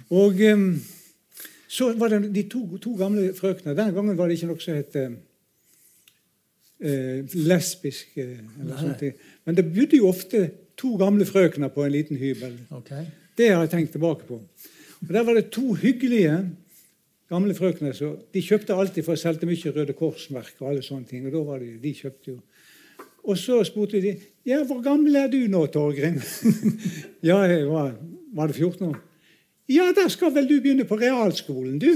[0.10, 0.82] Og um,
[1.68, 3.74] Så var det de to, to gamle frøkene.
[3.76, 5.16] Den gangen var det ikke noe som het eh,
[6.86, 8.12] eh, lesbisk.
[8.18, 9.02] eh, eller sånt.
[9.46, 12.60] Men det bodde jo ofte to gamle frøkner på en liten hybel.
[12.72, 13.06] Okay.
[13.38, 14.38] Det har jeg tenkt tilbake på.
[15.02, 16.50] Og Der var det to hyggelige
[17.34, 21.10] gamle frøkene så De kjøpte alltid, for jeg solgte mye Røde Kors-merk og alle sånne
[21.10, 21.26] ting.
[21.28, 22.40] og da var de, de kjøpte jo.
[23.24, 26.20] Og så spurte de ja, 'Hvor gammel er du nå, Torgrim?'
[27.30, 27.96] ja, jeg var,
[28.34, 29.00] var det 14 år?
[29.70, 31.94] Ja, da skal vel du begynne på realskolen, du?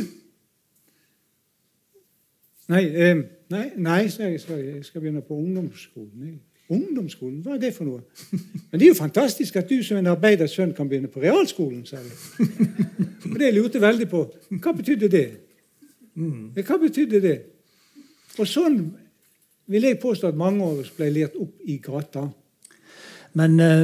[2.71, 3.17] Nei, eh,
[3.51, 6.23] nei, nei så jeg skal, jeg skal begynne på ungdomsskolen.
[6.23, 6.39] Jeg,
[6.73, 8.01] ungdomsskolen, hva er det for noe?
[8.69, 11.85] Men det er jo fantastisk at du som en arbeiders sønn kan begynne på realskolen,
[11.87, 12.47] sa de.
[13.31, 14.23] Og det lurte veldig på.
[14.57, 15.27] Hva betydde det?
[16.17, 17.37] Hva betydde det?
[18.37, 18.81] Og sånn
[19.67, 22.27] vil jeg påstå at mange av oss ble lært opp i gata.
[23.37, 23.81] Men eh,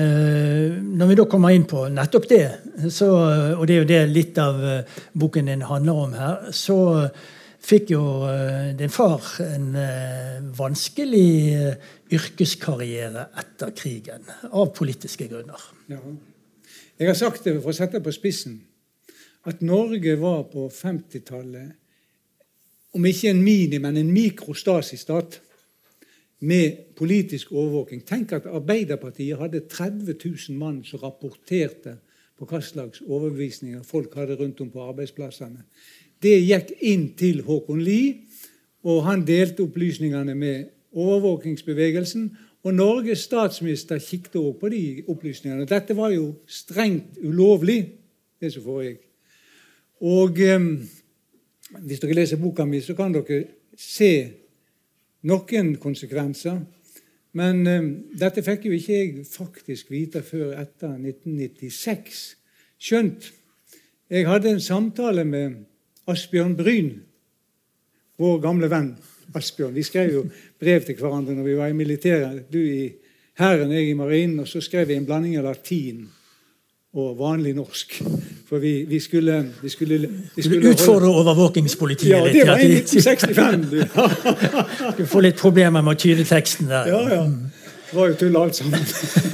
[0.00, 2.44] eh, når vi da kommer inn på nettopp det,
[2.88, 3.10] så,
[3.58, 6.78] og det er jo det litt av eh, boken din handler om her, så
[7.64, 11.76] fikk jo eh, din far en eh, vanskelig eh,
[12.12, 15.62] yrkeskarriere etter krigen, av politiske grunner.
[15.88, 16.00] Ja.
[16.98, 18.60] Jeg har sagt det for å sette det på spissen,
[19.48, 21.72] at Norge var på 50-tallet
[22.94, 25.40] om ikke en mini, men en mikrostasistat
[26.44, 28.04] med politisk overvåking.
[28.06, 31.96] Tenk at Arbeiderpartiet hadde 30 000 mann som rapporterte
[32.38, 35.64] på hva slags overbevisninger folk hadde rundt om på arbeidsplassene.
[36.24, 38.14] Det gikk inn til Håkon Lie,
[38.88, 42.28] og han delte opplysningene med overvåkingsbevegelsen.
[42.64, 45.66] Og Norges statsminister kikket også på de opplysningene.
[45.68, 47.82] Dette var jo strengt ulovlig,
[48.40, 49.02] det som foregikk.
[50.04, 50.64] Og eh,
[51.84, 53.42] hvis dere leser boka mi, så kan dere
[53.76, 54.10] se
[55.28, 56.62] noen konsekvenser.
[57.36, 62.24] Men eh, dette fikk jo ikke jeg faktisk vite før etter 1996.
[62.80, 63.32] Skjønt
[64.12, 65.64] jeg hadde en samtale med
[66.10, 66.90] Asbjørn Bryn,
[68.20, 68.90] vår gamle venn
[69.34, 69.74] Asbjørn.
[69.74, 70.24] Vi skrev jo
[70.60, 72.44] brev til hverandre når vi var i militæret.
[72.52, 72.92] Du i
[73.38, 74.40] Hæren, jeg i Marinen.
[74.44, 76.04] Og så skrev vi en blanding av latin
[76.94, 77.96] og vanlig norsk.
[78.46, 79.98] For vi, vi skulle, vi skulle,
[80.36, 81.24] vi Du utfordre holde...
[81.24, 82.36] overvåkingspolitiet Ja, litt.
[82.36, 83.64] det var i 1965.
[83.72, 85.02] Du.
[85.02, 86.86] Du får litt problemer med å tyde teksten der.
[86.92, 87.24] Ja, ja.
[87.94, 88.80] Det var jo tull alt sammen.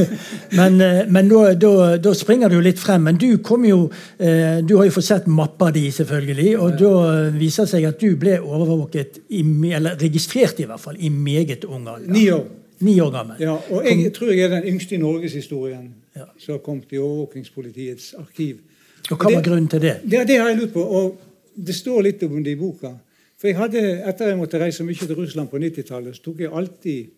[0.58, 1.70] Men, eh, men da, da,
[2.02, 3.06] da springer det jo litt frem.
[3.06, 3.78] Men du kom jo
[4.18, 6.50] eh, Du har jo fått sett mappa di, selvfølgelig.
[6.60, 6.90] Og da
[7.32, 9.40] viser det seg at du ble overvåket, i,
[9.72, 12.10] eller registrert i hvert fall, i meget ung alder.
[12.12, 12.42] Ni år.
[12.84, 13.40] Ni år gammel.
[13.40, 16.26] Ja, og jeg tror jeg er den yngste i norgeshistorien Ja.
[16.42, 18.58] som har kommet i overvåkingspolitiets arkiv.
[19.10, 19.94] Og hva var grunnen til det?
[20.04, 22.92] Det, det har jeg lurt på, og det står litt om det i boka.
[23.40, 26.52] For jeg hadde, Etter jeg måtte reise mye til Russland på 90-tallet, så tok jeg
[26.52, 27.08] alltid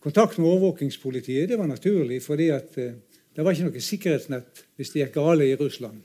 [0.00, 1.48] kontakt med overvåkingspolitiet.
[1.48, 2.94] Det var naturlig, fordi at eh,
[3.36, 6.00] det var ikke noe sikkerhetsnett hvis det gikk gale i Russland.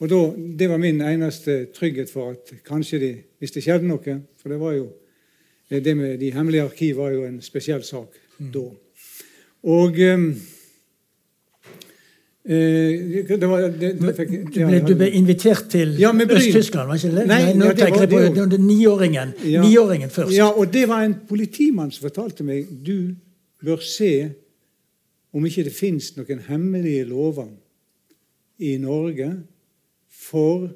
[0.00, 0.20] Og da,
[0.58, 4.60] Det var min eneste trygghet for at kanskje de, hvis det skjedde noe For det
[4.60, 4.90] var jo
[5.70, 8.66] eh, det med de hemmelige arkiv var jo en spesiell sak da.
[9.66, 10.26] Og eh,
[12.44, 16.12] eh, det var, det, det fikk, Du ble, du ble invitert til Ja.
[16.12, 17.26] Øst-Tyskland, var ikke det?
[17.30, 19.32] Nei, nå ja, det tenker var jeg på det det, det, niåringen.
[19.44, 19.64] Ja.
[19.64, 20.36] Niåringen først.
[20.36, 23.16] Ja, og det var en politimann som fortalte meg du
[23.66, 24.12] bør se
[25.36, 27.50] om ikke det fins noen hemmelige lover
[28.64, 29.28] i Norge
[30.08, 30.68] for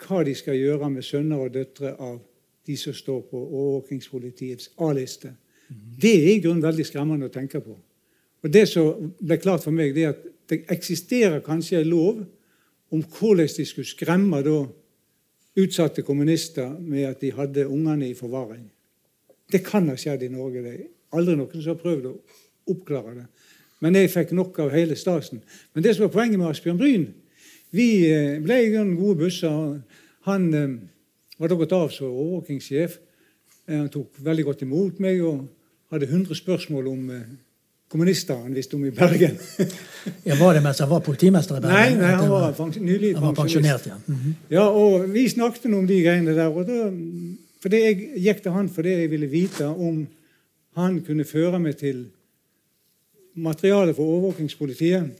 [0.00, 2.20] hva de skal gjøre med sønner og døtre av
[2.66, 5.32] de som står på overvåkingspolitiets A-liste.
[5.68, 7.76] Det er i grunnen veldig skremmende å tenke på.
[8.42, 12.24] Og Det som ble klart for meg, det er at det eksisterer kanskje en lov
[12.94, 14.60] om hvordan de skulle skremme da
[15.56, 18.68] utsatte kommunister med at de hadde ungene i forvaring.
[19.50, 20.62] Det kan ha skjedd i Norge.
[20.62, 20.74] Det
[21.14, 22.14] aldri noen som har prøvd å
[22.72, 23.26] oppklare det.
[23.84, 25.42] Men jeg fikk nok av hele stasen.
[25.74, 27.06] Men det som var poenget med Asbjørn Bryn
[27.76, 29.80] Vi eh, ble i grunnen gode busser.
[30.26, 30.76] Han eh,
[31.38, 32.98] var da gått av som overvåkingssjef.
[33.68, 35.42] Eh, Han tok veldig godt imot meg og
[35.92, 37.26] hadde 100 spørsmål om eh,
[37.92, 39.36] kommunister han visste om i Bergen.
[40.26, 41.98] Ja, var det mens han var politimester i Bergen?
[41.98, 43.86] nei, nei han var nylig han var pensjonert.
[43.90, 43.96] Ja.
[44.06, 44.34] Mhm.
[44.50, 46.48] Ja, og vi snakket om de greiene der.
[46.48, 46.86] og da,
[47.66, 50.04] det Jeg gikk til han fordi jeg ville vite om
[50.76, 52.06] han kunne føre meg til
[53.36, 55.10] materiale for overvåkingspolitiet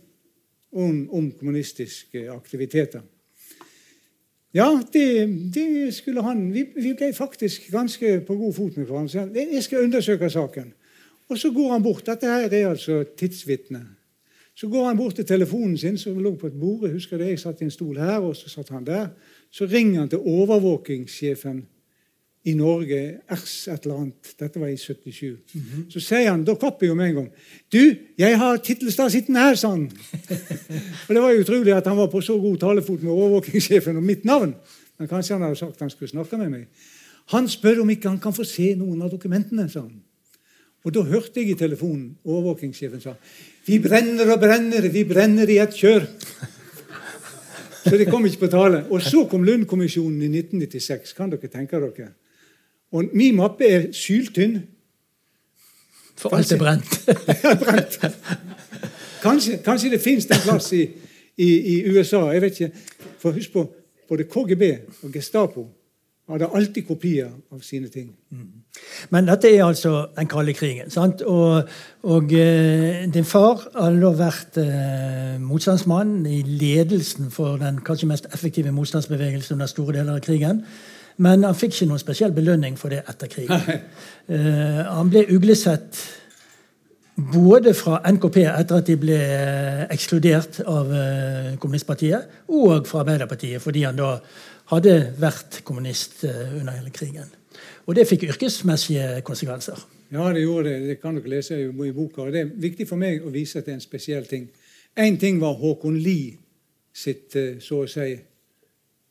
[0.77, 3.05] om, om kommunistiske aktiviteter.
[4.57, 9.29] Ja, det, det skulle han vi, vi ble faktisk ganske på god fot med hverandre.
[9.37, 10.73] Jeg skal undersøke saken.
[11.29, 12.07] Og så går han bort.
[12.07, 13.83] Dette her er altså tidsvitne.
[14.57, 16.87] Så går han bort til telefonen sin, som lå på et bord.
[16.87, 19.09] Jeg husker det, jeg satt i en stol her, og så satt han der.
[19.53, 21.67] Så ringer han til overvåkingssjefen
[22.47, 23.01] i Norge,
[23.35, 24.33] Ers et eller annet.
[24.39, 25.33] Dette var i 77.
[25.91, 27.29] Så sier han, da kapper jeg jo med en gang
[27.73, 27.81] Du,
[28.19, 29.89] jeg har Tittelstad sittende her, sa han.
[31.07, 34.07] og det var jo utrolig at han var på så god talefot med overvåkingssjefen om
[34.07, 34.55] mitt navn.
[34.97, 36.69] Men kanskje han hadde sagt han skulle snakke med meg.
[37.35, 39.67] Han spør om ikke han kan få se noen av dokumentene.
[39.69, 39.97] sa han.
[40.87, 43.17] Og Da hørte jeg i telefonen overvåkingssjefen sa
[43.67, 46.07] vi brenner og brenner, vi brenner i ett kjør.
[47.83, 48.85] Så det kom ikke på tale.
[48.95, 51.13] Og så kom Lund-kommisjonen i 1996.
[51.19, 52.13] Kan dere tenke dere?
[52.93, 54.61] Og min mappe er syltynn.
[56.17, 57.01] For alt er brent.
[57.65, 57.99] brent.
[59.23, 60.85] Kanskje, kanskje, det fins en plass i,
[61.37, 62.29] i, i, USA.
[62.33, 62.85] Jeg vet ikke.
[63.19, 63.67] For husk på,
[64.09, 64.63] både KGB
[65.03, 65.67] og Gestapo
[66.31, 68.09] hadde alltid kopier av sine ting.
[68.35, 68.63] Mm.
[69.15, 70.91] Men dette er altså den kalde krigen.
[70.91, 71.23] sant?
[71.23, 71.69] Og,
[72.03, 78.27] og eh, din far hadde da vært eh, motstandsmann i ledelsen for den kanskje mest
[78.35, 80.65] effektive motstandsbevegelsen under store deler av krigen.
[81.23, 83.63] Men han fikk ikke noen spesiell belønning for det etter krigen.
[84.29, 86.01] Uh, han ble uglesett
[87.17, 93.63] både fra NKP etter at de ble eh, ekskludert av uh, kommunistpartiet, og fra Arbeiderpartiet
[93.65, 94.19] fordi han da
[94.75, 97.31] hadde vært kommunist uh, under hele krigen.
[97.89, 99.81] Og det fikk yrkesmessige konsekvenser.
[100.13, 100.91] Ja, det gjorde det.
[100.91, 102.27] Det kan dere lese i boka.
[102.27, 104.51] og Det er viktig for meg å vise at det er en spesiell ting.
[105.01, 106.37] Én ting var Håkon Lie
[106.93, 108.13] sitt så å si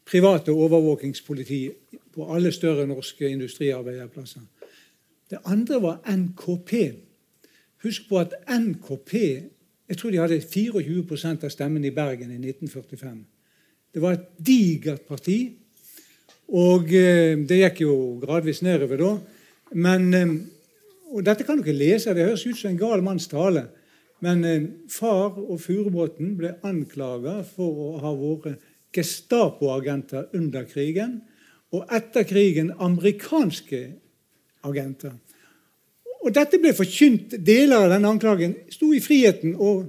[0.06, 1.60] private overvåkingspoliti
[2.16, 4.42] på alle større norske industriarbeiderplasser.
[5.30, 6.74] Det andre var NKP.
[7.84, 9.14] Husk på at NKP
[9.86, 13.20] jeg tror de hadde 24% av stemmen i Bergen i 1945.
[13.94, 15.40] Det var et digert parti.
[16.50, 19.12] Og eh, det gikk jo gradvis nedover da.
[19.78, 20.34] Men, eh,
[21.14, 22.14] og dette kan dere lese.
[22.18, 23.68] Det høres ut som en gal manns tale.
[24.26, 28.58] Men eh, far og Furubotn ble anklaga for å ha vært
[28.96, 31.20] Gestapo-agenter under krigen.
[31.74, 33.82] Og etter krigen amerikanske
[34.66, 35.16] agenter.
[36.26, 39.86] Og dette ble forkynt, Deler av denne anklagen sto i Friheten, og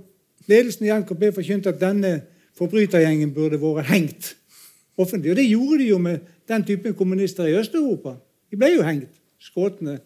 [0.50, 2.18] ledelsen i NKP forkynte at denne
[2.56, 4.34] forbrytergjengen burde vært hengt
[4.96, 5.32] offentlig.
[5.32, 8.16] Og det gjorde de jo med den typen kommunister i Øst-Europa.
[8.50, 9.12] De ble jo hengt.
[9.38, 9.98] skåtene,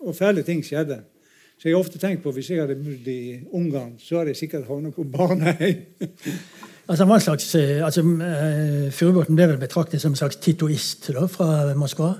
[0.00, 1.00] og fæle ting skjedde.
[1.58, 4.36] Så jeg har ofte tenkt på hvis jeg hadde bodd i Ungarn, så hadde jeg
[4.44, 5.82] sikkert havnet på barnehjem.
[6.88, 11.26] Altså, hva slags, eh, altså, uh, Furubotn ble vel betraktet som en slags titoist da,
[11.30, 12.14] fra Moskva?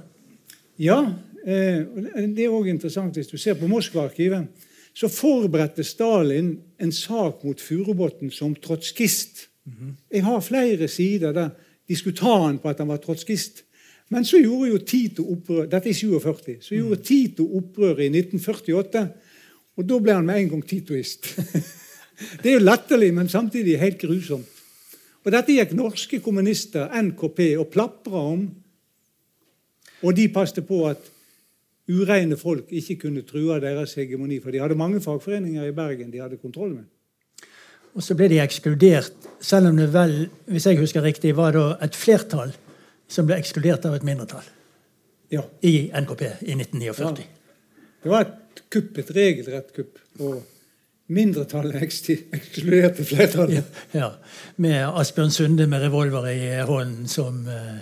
[0.78, 4.66] Ja, uh, det er òg interessant hvis du ser på Moskva-arkivet.
[4.98, 9.46] Så forberedte Stalin en sak mot Furubotn som trotskist.
[10.11, 11.50] Jeg har flere sider der
[11.88, 13.62] de skulle ta han på at han var trotskist.
[14.09, 19.02] Men så gjorde jo Tito opprør dette i 47, så gjorde Tito opprør i 1948.
[19.78, 21.28] Og da ble han med en gang titoist.
[22.42, 24.57] Det er jo latterlig, men samtidig helt grusomt.
[25.26, 28.44] Og Dette gikk norske kommunister, NKP, og plapra om.
[30.07, 31.11] Og de passet på at
[31.88, 34.38] ureine folk ikke kunne true deres hegemoni.
[34.40, 36.87] For de hadde mange fagforeninger i Bergen de hadde kontroll med.
[37.96, 41.64] Og så ble de ekskludert, selv om det vel, hvis jeg husker riktig, var det
[41.88, 42.52] et flertall
[43.11, 44.44] som ble ekskludert av et mindretall
[45.33, 45.42] ja.
[45.64, 47.24] i NKP i 1949.
[47.24, 47.87] Ja.
[48.04, 49.98] Det var et kupp, et regelrett kupp.
[50.20, 50.57] og
[51.08, 53.64] Mindretallet ekskluderte flertallet.
[53.94, 54.10] Ja, ja,
[54.56, 57.78] Med Asbjørn Sunde med revolver i hånden som uh,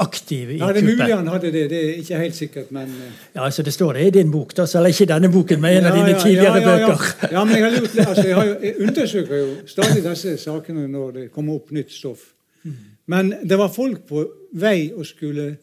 [0.00, 1.66] aktiv i ja, det er mulig han hadde det.
[1.70, 3.10] Det er ikke helt sikkert, men uh...
[3.34, 5.84] Ja, altså Det står det i din bok, da, eller ikke denne boken, men en
[5.84, 7.32] ja, av dine tidligere ja, ja, bøker.
[7.32, 11.10] Ja, men jeg, har gjort, altså, jeg, har, jeg, undersøker jo stadig disse sakene når
[11.18, 12.30] det kommer opp nytt stoff.
[12.64, 12.76] Mm.
[13.06, 15.56] Men det var folk på vei og skulle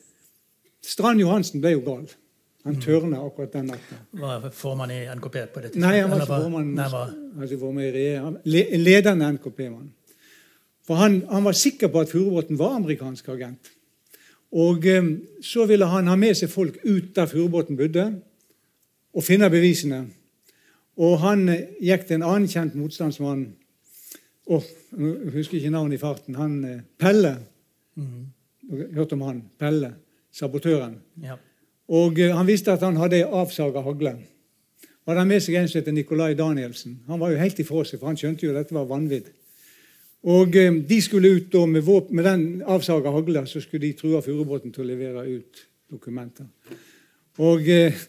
[0.84, 2.06] Strand Johansen ble jo gal.
[2.64, 2.82] Han mm.
[2.82, 3.98] tørna akkurat den natta.
[4.16, 5.82] Var formann i NKP på det tidspunktet?
[5.84, 6.70] Nei, han var ikke formann.
[6.78, 7.10] Var...
[7.42, 8.38] Altså, var.
[8.80, 9.90] Ledende NKP-mann.
[10.88, 13.72] For han, han, var sikker på at Furubotn var amerikansk agent.
[14.52, 15.04] Og eh,
[15.42, 18.08] Så ville han ha med seg folk ut der Furubotn bodde,
[19.14, 20.06] og finne bevisene.
[21.04, 23.48] Og han eh, gikk til en annen kjent motstandsmann
[24.48, 26.40] oh, Jeg husker ikke navnet i farten.
[26.40, 27.38] Han eh, Pelle.
[27.96, 28.28] Mm.
[28.96, 29.44] Hørt om han?
[29.60, 29.96] Pelle.
[30.32, 31.02] Sabotøren.
[31.22, 31.36] Ja.
[31.90, 34.16] Og Han visste at han hadde avsaga hagle.
[35.04, 37.02] Hadde han med seg en som heter Nikolai Danielsen.
[37.08, 39.28] Han var jo helt ifra seg, for han skjønte jo at dette var vanvidd.
[40.32, 43.94] Og eh, De skulle ut da med, våpen, med den avsaga hagla så skulle de
[44.00, 46.48] true Furubotn til å levere ut dokumenter.
[47.44, 48.00] Og eh,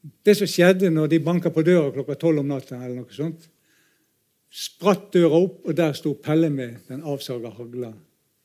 [0.00, 3.44] Det som skjedde når de banka på døra klokka tolv om natta, eller noe sånt,
[4.50, 7.92] spratt døra opp, og der sto Pelle med den avsaga hagla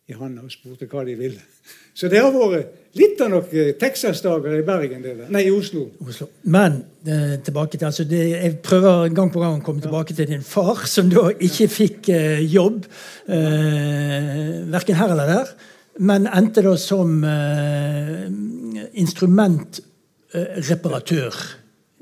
[0.05, 1.39] i handa og spurte hva de ville.
[1.97, 2.67] Så det har vært
[2.99, 5.01] litt av noen Texas-dager i Bergen.
[5.01, 5.29] Det der.
[5.33, 5.81] Nei, i Oslo.
[6.03, 6.27] Oslo.
[6.53, 6.71] Men
[7.07, 10.45] eh, tilbake til, altså det, jeg prøver gang på gang å komme tilbake til din
[10.45, 12.85] far, som da ikke fikk eh, jobb,
[13.33, 15.47] eh, verken her eller der,
[16.05, 18.29] men endte da som eh,
[19.01, 21.33] instrumentreparatør.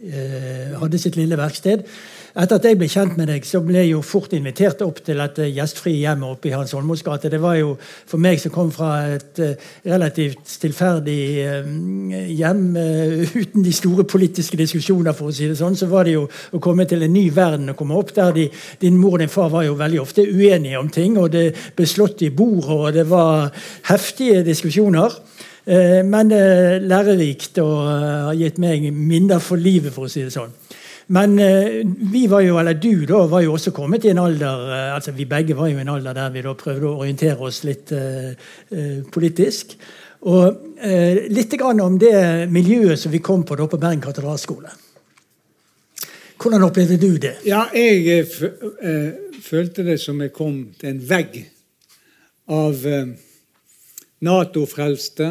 [0.03, 1.87] Eh, hadde sitt lille verksted.
[2.33, 5.19] Etter at jeg ble kjent med deg, så ble jeg jo fort invitert opp til
[5.21, 7.29] dette gjestfrie hjemmet oppe i Hans Holmos gate.
[7.29, 11.69] Det var jo for meg som kom fra et uh, relativt stillferdig uh,
[12.33, 12.63] hjem
[13.43, 16.63] uten de store politiske diskusjoner, for å si det sånn, så var det jo å
[16.63, 18.47] komme til en ny verden og komme opp der de,
[18.81, 21.89] din mor og din far var jo veldig ofte uenige om ting, og det ble
[21.89, 23.53] slått i bordet, og det var
[23.91, 25.21] heftige diskusjoner.
[25.63, 26.27] Men
[26.83, 30.51] lærerikt og har gitt meg minner for livet, for å si det sånn.
[31.07, 31.81] Men eh,
[32.11, 35.11] vi var jo, eller du da, var jo også kommet i en alder eh, altså
[35.11, 37.91] Vi begge var jo i en alder der vi da prøvde å orientere oss litt
[37.91, 38.31] eh,
[39.11, 39.75] politisk.
[40.23, 40.79] Og
[41.35, 44.69] litt grann om det miljøet som vi kom på da på Bergen katedralskole.
[46.39, 47.33] Hvordan opplevde du det?
[47.43, 48.29] Ja, Jeg
[49.43, 51.35] følte det som jeg kom til en vegg
[52.47, 52.87] av
[54.23, 55.27] Nato-frelste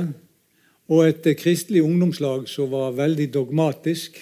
[0.92, 4.20] og et kristelig ungdomslag som var veldig dogmatisk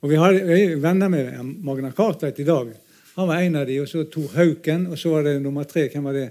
[0.00, 0.32] og Vi har
[0.80, 2.72] venner med Magna Carta i dag.
[3.14, 5.88] Han var en av de, og så Tor Hauken, og så var det nummer tre.
[5.92, 6.30] Hvem var det?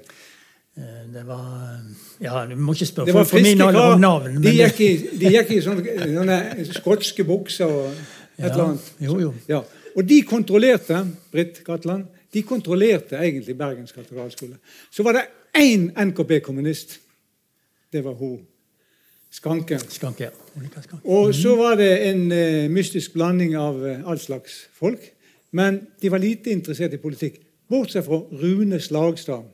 [0.77, 1.77] Eh, det var
[2.21, 4.39] Ja, du må ikke spørre for, for min alder om navn.
[4.41, 4.89] De gikk, i,
[5.21, 6.39] de gikk i sånne, sånne
[6.71, 8.89] skotske bukser og et ja, eller annet.
[9.05, 9.33] Jo, jo.
[9.51, 9.61] Ja.
[9.93, 11.03] Og de kontrollerte
[11.33, 14.57] Britt Gatland, de kontrollerte egentlig Bergens katedralskole.
[14.89, 16.97] Så var det én NKP-kommunist.
[17.91, 18.39] Det var hun
[19.31, 19.77] Skanke.
[19.89, 20.31] Skanke ja.
[21.05, 25.11] Og så var det en uh, mystisk blanding av uh, all slags folk.
[25.51, 27.39] Men de var lite interessert i politikk.
[27.69, 29.45] Bortsett fra Rune Slagstad.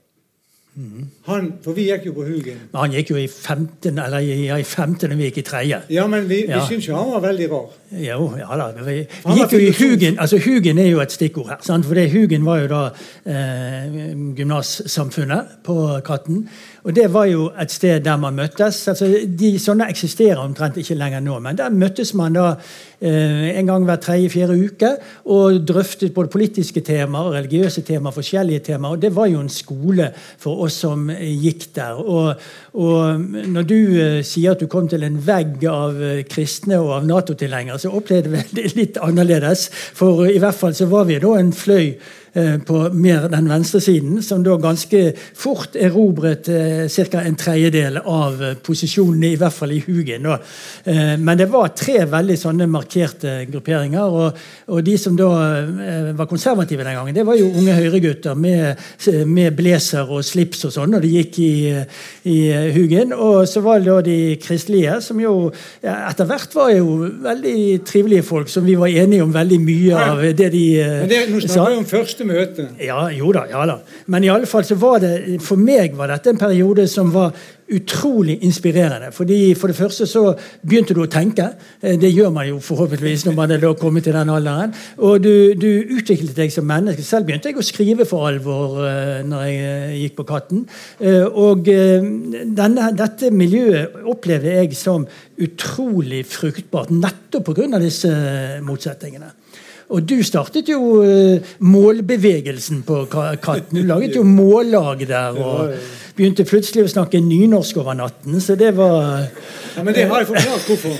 [0.75, 1.05] Mm.
[1.23, 2.57] Han, for vi gikk jo på Hugen.
[2.71, 5.77] Men Han gikk jo i 15, eller ja, i 15 når vi gikk i tredje.
[5.95, 6.59] Ja, men vi, ja.
[6.59, 7.69] vi syns jo han var veldig rar.
[7.95, 8.67] Jo, ja da.
[8.83, 10.19] Vi, vi gikk jo i Hugen.
[10.19, 11.61] altså Hugen er jo et stikkord her.
[11.63, 11.87] Sant?
[11.87, 12.81] For det, Hugen var jo da
[13.23, 13.95] eh,
[14.35, 16.43] gymnassamfunnet på Katten.
[16.85, 18.87] Og det var jo et sted der man møttes.
[18.87, 21.39] altså de Sånne eksisterer omtrent ikke lenger nå.
[21.41, 22.51] Men der møttes man da
[23.01, 24.91] eh, en gang hver tredje-fjerde uke
[25.33, 28.93] og drøftet både politiske temaer, religiøse temaer, forskjellige temaer.
[28.93, 31.97] Og det var jo en skole for oss som gikk der.
[31.97, 32.43] Og,
[32.77, 33.25] og
[33.55, 37.09] når du eh, sier at du kom til en vegg av eh, kristne og av
[37.09, 39.71] Nato-tilhengere, så opplevde vi det litt annerledes.
[39.73, 41.95] For i hvert fall så var vi da en fløy
[42.65, 47.21] på mer den venstre siden, som da ganske fort erobret eh, ca.
[47.21, 50.25] en tredjedel av eh, posisjonene, i hvert fall i Hugen.
[50.25, 54.17] Eh, men det var tre veldig sånne markerte grupperinger.
[54.19, 55.29] Og, og de som da
[55.61, 58.81] eh, var konservative den gangen, det var jo unge høyregutter med,
[59.27, 61.53] med blazer og slips og sånn og de gikk i,
[62.31, 62.37] i
[62.75, 63.13] Hugen.
[63.15, 65.35] Og så var det da de kristelige, som jo
[65.85, 67.57] etter hvert var jo veldig
[67.87, 71.21] trivelige folk, som vi var enige om veldig mye av det de eh, Men det,
[71.31, 72.69] Nå snakker vi om første møte.
[72.81, 73.79] Ja, jo da, ja da.
[74.11, 77.35] Men i alle fall så var det, for meg var dette en periode som var
[77.71, 79.11] utrolig inspirerende.
[79.11, 81.47] Fordi For det første så begynte du å tenke.
[81.81, 84.73] Eh, det gjør man jo forhåpentligvis når man er da kommet til den alderen.
[84.97, 87.03] Og du, du, utviklet deg som menneske.
[87.03, 90.65] Selv begynte jeg å skrive for alvor uh, når jeg uh, gikk på Katten.
[91.35, 95.07] Og denne, dette miljøet opplevde jeg som
[95.41, 97.79] utrolig fruktbart nettopp pga.
[97.79, 98.11] disse
[98.65, 99.33] motsetningene.
[99.89, 103.77] Og du startet jo uh, målbevegelsen på Katten.
[103.77, 105.37] Du laget jo mållag der.
[105.37, 105.75] og
[106.15, 109.27] begynte plutselig å snakke nynorsk over natten, så det var
[109.75, 110.93] Ja, Men det har jeg forklart hvorfor.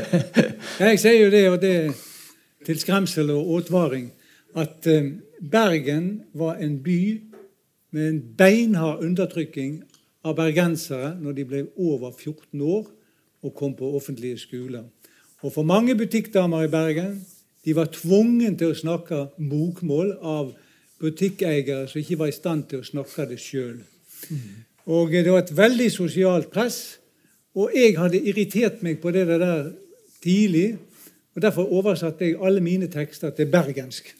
[0.88, 1.74] Jeg sier jo det, og det
[2.64, 4.08] til skremsel og advaring,
[4.56, 5.12] at uh,
[5.50, 7.20] Bergen var en by
[7.92, 9.82] med en beinhard undertrykking
[10.24, 12.88] av bergensere når de ble over 14 år
[13.44, 14.88] og kom på offentlige skoler.
[15.44, 17.18] Og for mange butikkdamer i Bergen
[17.64, 20.52] de var tvungen til å snakke bokmål av
[21.00, 23.78] butikkeiere som ikke var i stand til å snakke det sjøl.
[24.86, 26.98] Og Det var et veldig sosialt press.
[27.56, 29.70] Og jeg hadde irritert meg på det der
[30.22, 30.76] tidlig.
[31.34, 34.14] og Derfor oversatte jeg alle mine tekster til bergensk.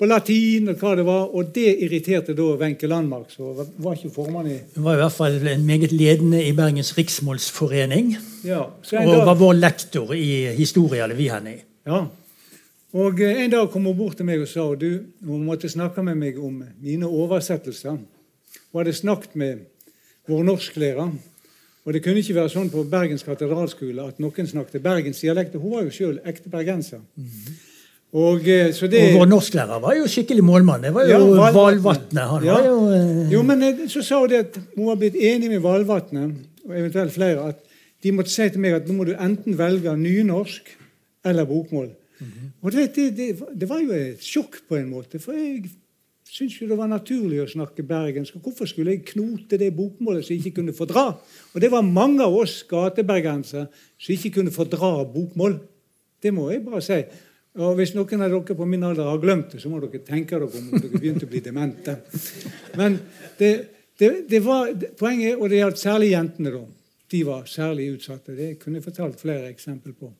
[0.00, 1.24] På latin og hva det var.
[1.34, 5.16] Og det irriterte da Wenche Landmark, som var ikke formann i Hun var i hvert
[5.16, 8.14] fall en meget ledende i Bergens Riksmålsforening.
[8.44, 11.60] Ja, og var vår lektor i historie, eller vi henne i.
[11.86, 12.06] Ja,
[12.92, 16.02] og eh, En dag kom hun bort til meg og sa du, hun måtte snakke
[16.02, 17.98] med meg om mine oversettelser.
[18.70, 19.66] Hun hadde snakket med
[20.28, 21.10] vår norsklærer.
[21.84, 25.56] Og Det kunne ikke være sånn på Bergens katedralskole at noen snakket bergensdialekt.
[25.56, 27.00] Hun var jo sjøl ekte bergenser.
[27.16, 27.66] Mm -hmm.
[28.12, 30.82] Og, eh, så det, og vår norsklærer var jo skikkelig målmann.
[30.82, 32.44] Det var jo ja, Valvatnet.
[32.44, 32.58] Ja.
[32.66, 33.32] Jo, eh...
[33.32, 36.32] jo, men så sa hun at hun var blitt enig med Valvatnet
[36.66, 37.62] og eventuelt flere at
[38.02, 40.72] de måtte si til meg at nå må du enten velge nynorsk
[41.24, 41.92] eller bokmål.
[42.20, 42.50] -hmm.
[42.62, 43.28] Og det, det,
[43.60, 45.70] det, var jo et sjokk på en måte, for jeg
[46.24, 48.34] syntes jo det var naturlig å snakke bergensk.
[48.42, 51.16] Hvorfor skulle jeg knote det bokmålet som jeg ikke kunne fordra?
[51.54, 53.66] Og det var mange av oss gatebergensere
[53.98, 55.58] som ikke kunne fordra bokmål.
[56.22, 57.00] Det må jeg bare si.
[57.58, 60.38] Og Hvis noen av dere på min alder har glemt det, så må dere tenke
[60.38, 61.96] dere om dere begynte å bli demente.
[62.78, 63.00] Men
[63.38, 63.50] det,
[63.98, 66.52] det, det var poenget, og det gjaldt særlig jentene.
[66.54, 66.62] da.
[67.10, 68.36] De var særlig utsatte.
[68.38, 70.12] Det kunne jeg fortalt flere eksempler på.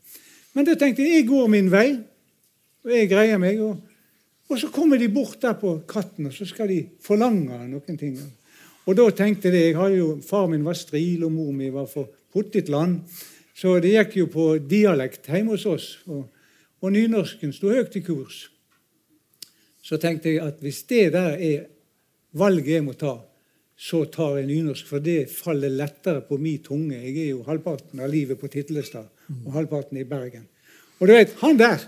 [0.57, 1.89] Men da tenkte jeg jeg går min vei,
[2.85, 3.61] og jeg greier meg.
[3.63, 3.79] Og,
[4.51, 8.17] og så kommer de bort der på katten, og så skal de forlange noen ting.
[8.89, 11.87] Og da tenkte jeg, jeg hadde jo, Far min var stril, og mor mi var
[11.91, 13.03] for potetland.
[13.55, 15.89] Så det gikk jo på dialekt hjemme hos oss.
[16.11, 16.25] Og,
[16.81, 18.47] og nynorsken sto høyt i kurs.
[19.85, 21.67] Så tenkte jeg at hvis det der er
[22.39, 23.19] valget jeg må ta,
[23.81, 26.99] så tar jeg nynorsk, for det faller lettere på min tunge.
[26.99, 29.09] Jeg er jo halvparten av livet på Titlestad
[29.47, 30.47] og halvparten i Bergen.
[31.01, 31.87] Og du vet, han der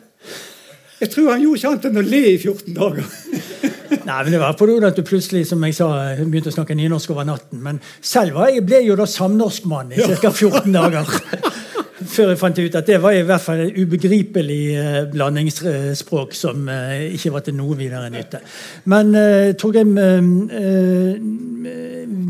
[1.03, 3.07] Jeg tror han gjorde ikke annet enn å le i 14 dager.
[4.07, 5.89] Nei, men Det var på grunn av at du plutselig som jeg sa,
[6.23, 7.59] begynte å snakke nynorsk over natten.
[7.65, 10.31] Men selv ble jeg jo da samnorskmann i ca.
[10.31, 11.11] 14 dager.
[12.09, 16.69] Før jeg fant ut at det var i hvert fall et ubegripelig eh, blandingsspråk som
[16.71, 18.41] eh, ikke var til noe videre nytte.
[18.93, 19.95] Men uh, Torgrim,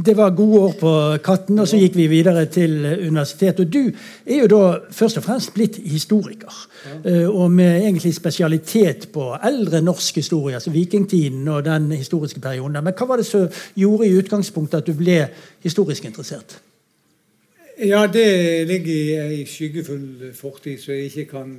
[0.02, 0.94] det var gode år på
[1.24, 2.74] Katten, og så gikk vi videre til
[3.08, 3.64] universitetet.
[3.64, 3.92] Og du
[4.26, 4.62] er jo da
[4.92, 6.58] først og fremst blitt historiker.
[7.30, 12.82] Og med egentlig spesialitet på eldre norsk historie, altså vikingtiden og den historiske perioden.
[12.82, 13.48] Men hva var det som
[13.78, 15.24] gjorde i utgangspunktet at du ble
[15.64, 16.60] historisk interessert?
[17.82, 21.54] Ja, det ligger i ei skyggefull fortid, så jeg ikke kan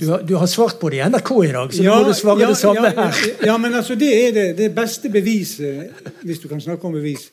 [0.00, 2.14] Du har, du har svart på det i NRK i dag, så ja, må du
[2.18, 3.46] svare ja, det samme ja, her.
[3.46, 7.28] Ja, men altså, det er det, det, beste beviset, hvis du kan snakke om bevis.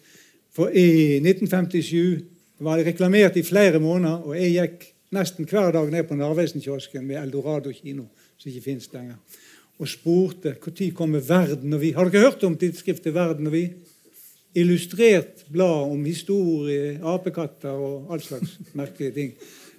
[0.53, 2.21] For i 1957
[2.59, 4.85] var det reklamert i flere måneder, og jeg gikk
[5.15, 8.05] nesten hver dag ned på Narvesen-kiosken med Eldorado kino,
[8.37, 9.17] som ikke fins lenger,
[9.79, 11.91] og spurte når kommer Verden og vi.
[11.97, 13.65] Har dere hørt om tidsskriftet Verden og vi?
[14.55, 19.33] Illustrert blad om historie, apekatter og all slags merkelige ting.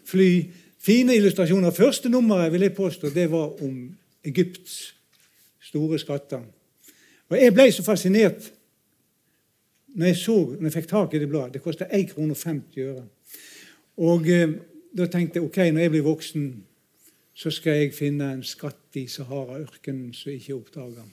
[0.05, 0.31] Fly.
[0.79, 1.71] Fine illustrasjoner.
[1.71, 4.95] Første nummeret vil jeg påstå, det var om Egypts
[5.61, 6.45] store skatter.
[7.29, 8.53] Og Jeg ble så fascinert
[9.97, 11.55] når jeg, så, når jeg fikk tak i det bladet.
[11.55, 13.05] Det kosta 1 krone og 50 øre.
[13.97, 14.51] Og eh,
[14.97, 16.45] da tenkte jeg ok, når jeg blir voksen,
[17.37, 21.05] så skal jeg finne en skatt i Sahara-ørkenen som ikke er oppdaga.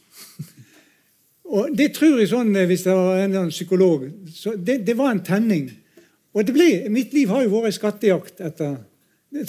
[1.43, 5.11] Og Det tror jeg sånn, eh, hvis det var en psykolog så det, det var
[5.11, 5.69] en tenning.
[6.33, 8.77] Og ble, Mitt liv har jo vært en skattejakt etter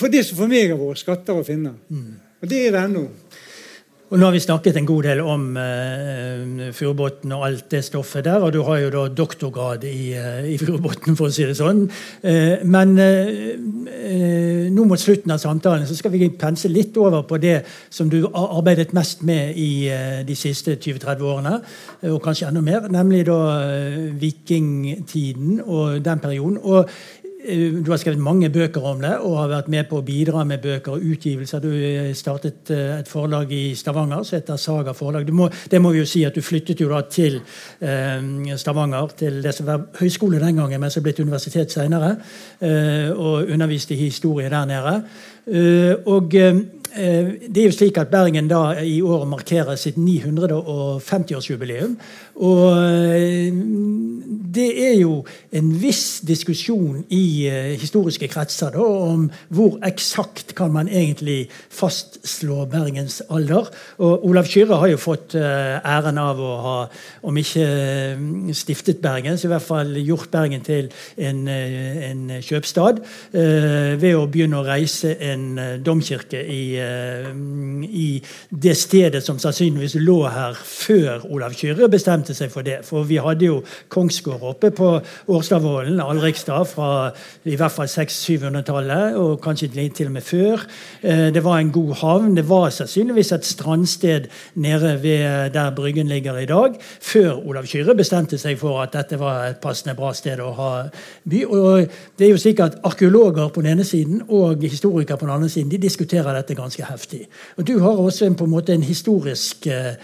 [0.01, 1.75] For det som for meg har vært skatter å finne.
[1.89, 2.15] Mm.
[2.43, 3.05] Og det er det ennå.
[4.13, 8.27] Og Nå har vi snakket en god del om eh, furubåten og alt det stoffet
[8.27, 8.43] der.
[8.45, 11.87] Og du har jo da doktorgrad i, uh, i furubåten, for å si det sånn.
[12.21, 17.41] Eh, men eh, nå mot slutten av samtalen så skal vi pense litt over på
[17.41, 19.89] det som du har arbeidet mest med i
[20.29, 21.57] de siste 20-30 årene,
[22.13, 23.41] og kanskje enda mer, nemlig da
[24.21, 26.61] vikingtiden og den perioden.
[26.61, 26.91] Og
[27.24, 30.45] Eh, du har skrevet mange bøker om det og har vært med på å bidra
[30.49, 31.61] med bøker og utgivelser.
[31.61, 35.29] Du eh, startet eh, et forlag i Stavanger som heter Saga forlag.
[35.35, 37.37] Må, det må vi jo si at Du flyttet jo da til
[37.85, 42.15] eh, Stavanger, til det som var høyskole den gangen, men som er blitt universitet senere,
[42.65, 44.97] eh, og underviste i historie der nede.
[45.45, 46.33] Eh, og
[46.95, 51.97] det er jo slik at Bergen da i år markerer sitt 950-årsjubileum.
[52.43, 53.55] Og eh,
[54.55, 55.21] det er jo
[55.55, 62.65] en viss diskusjon i uh, historiske kretser da, om hvor eksakt kan man egentlig fastslå
[62.71, 63.71] Bergens alder.
[64.03, 66.77] Og Olav Kyrre har jo fått æren av å ha,
[67.27, 67.67] om ikke
[68.55, 73.03] stiftet Bergen, så i hvert fall gjort Bergen til en, en kjøpstad
[73.35, 76.63] ved å begynne å reise en domkirke i,
[77.85, 78.09] i
[78.51, 82.81] det stedet som sannsynligvis lå her før Olav Kyrre bestemte seg for det.
[82.87, 83.61] For vi hadde jo
[83.93, 84.91] kongsgård oppe på
[85.35, 87.11] Årstadvollen, Alrikstad, fra
[87.45, 90.65] i hvert fall 600-700-tallet, og kanskje til og med før.
[91.03, 92.35] Eh, det var en god havn.
[92.37, 97.95] Det var sannsynligvis et strandsted nede ved der Bryggen ligger i dag, før Olav Kyrre
[97.95, 100.71] bestemte seg for at dette var et passende bra sted å ha
[101.25, 101.45] by.
[101.45, 105.49] Og det er jo at Arkeologer på den ene siden og historikere på den andre
[105.49, 107.29] siden de diskuterer dette ganske heftig.
[107.57, 109.95] Og Du har også en, på en måte en historisk eh,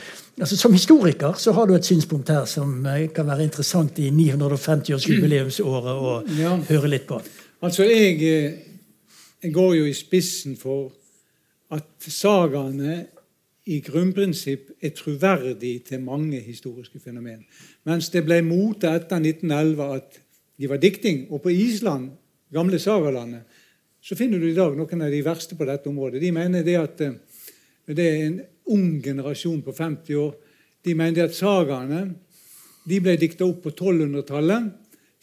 [0.40, 4.08] Altså, som historiker så har du et synspunkt her som eh, kan være interessant i
[4.08, 6.54] 950-årsjubileumsåret å ja.
[6.70, 7.18] høre litt på.
[7.60, 8.54] Altså, jeg, eh,
[9.42, 10.94] jeg, går jo i spissen for
[11.76, 13.02] at sagaene
[13.68, 17.44] i grunnprinsipp er troverdige til mange historiske fenomen.
[17.84, 20.20] Mens det ble mote etter 1911 at
[20.56, 21.26] de var dikting.
[21.28, 22.10] Og på Island,
[22.52, 23.44] gamle sagalandet,
[24.00, 26.22] så finner du i dag noen av de verste på dette området.
[26.22, 27.18] De mener det at eh,
[27.90, 28.40] det er en
[28.70, 30.34] ung generasjon på 50 år.
[30.84, 32.04] De mener at sagaene
[32.88, 34.70] de ble dikta opp på 1200-tallet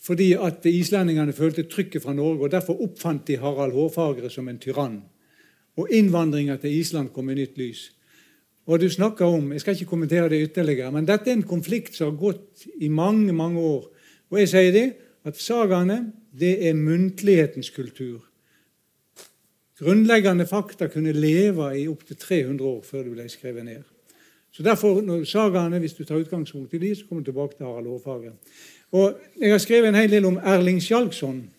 [0.07, 2.45] fordi at islendingene følte trykket fra Norge.
[2.45, 4.99] og Derfor oppfant de Harald Hårfagre som en tyrann.
[5.78, 7.82] Og innvandringa til Island kom i nytt lys.
[8.67, 11.95] Og du snakker om, Jeg skal ikke kommentere det ytterligere, men dette er en konflikt
[11.95, 13.89] som har gått i mange mange år.
[14.30, 14.93] Og jeg sier det,
[15.25, 18.26] at sagaene det er muntlighetens kultur.
[19.78, 23.84] Grunnleggende fakta kunne leve i opptil 300 år før de ble skrevet ned.
[24.51, 27.65] Så derfor, når sagaene, Hvis du tar utgangspunkt i de, så kommer du tilbake til
[27.65, 28.32] Harald Hårfagre.
[28.91, 31.49] Og Jeg har skrevet en hel del om Erling Skjalgsson.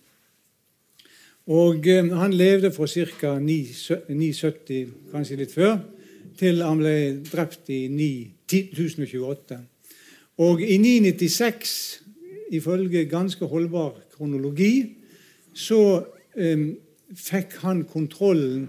[1.47, 3.39] Og eh, Han levde fra ca.
[3.39, 5.79] 970, kanskje litt før,
[6.39, 9.59] til han ble drept i 1028.
[10.39, 12.03] Og i 996,
[12.51, 14.97] ifølge ganske holdbar kronologi,
[15.55, 16.05] så
[16.37, 16.75] eh,
[17.17, 18.69] fikk han kontrollen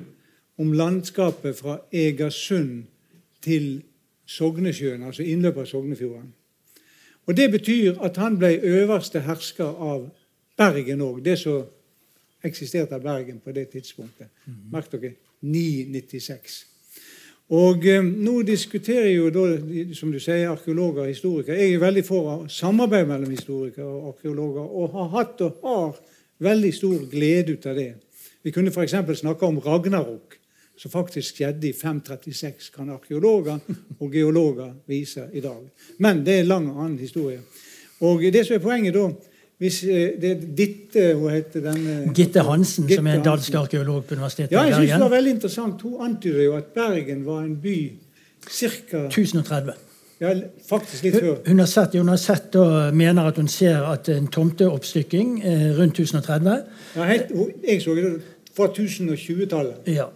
[0.60, 2.84] om landskapet fra Egersund
[3.42, 3.82] til
[4.30, 6.34] Sognesjøen, altså innløpet av Sognefjorden.
[7.26, 10.10] Og Det betyr at han ble øverste hersker av
[10.58, 11.64] Bergen òg, det som
[12.44, 14.28] eksisterte av Bergen på det tidspunktet.
[14.72, 16.66] Merk dere 996.
[17.50, 19.46] Og eh, Nå diskuterer jo da,
[19.98, 21.58] som du sier, arkeologer og historikere.
[21.58, 25.98] Jeg er veldig for samarbeid mellom historikere og arkeologer, og har hatt og har
[26.50, 27.92] veldig stor glede ut av det.
[28.44, 28.96] Vi kunne f.eks.
[29.20, 30.38] snakke om Ragnarok,
[30.80, 33.60] som faktisk skjedde i 536, kan arkeologer
[34.00, 35.66] og geologer vise i dag.
[36.00, 37.42] Men det er en lang annen historie.
[38.00, 39.10] Og det som er poenget da,
[39.60, 42.14] hvis eh, det er Ditte hun heter denne...
[42.16, 44.72] Gitte Hansen, Gitte som er en dansk arkeolog på Universitetet ja, i Bergen.
[44.72, 45.82] Ja, jeg synes det var veldig interessant.
[45.82, 47.76] Hun antyder jo at Bergen var en by
[48.48, 49.04] ca.
[49.10, 49.76] 1030.
[50.20, 50.34] Ja,
[50.67, 51.38] faktisk litt før.
[51.47, 55.70] Hun har sett, hun har sett og mener at hun ser at en tomteoppstykking eh,
[55.78, 56.57] rundt 1030
[56.97, 57.32] ja, helt,
[57.63, 58.09] Jeg så det
[58.60, 59.88] fra 1020-tallet.
[59.88, 60.10] Ja,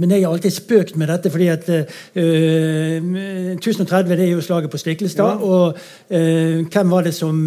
[0.00, 1.82] men jeg har alltid spøkt med dette, fordi at uh,
[3.54, 5.38] 1030 det er jo slaget på Stiklestad.
[5.38, 5.46] Ja.
[5.46, 5.78] Og
[6.10, 7.38] uh, hvem var det som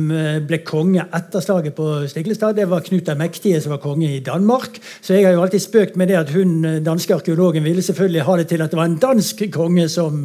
[0.47, 2.55] ble konge etter slaget på Stiklestad?
[2.57, 4.79] Det var Knut den mektige som var konge i Danmark.
[5.01, 8.37] Så jeg har jo alltid spøkt med det at hun danske arkeologen ville selvfølgelig ha
[8.39, 10.23] det til at det var en dansk konge som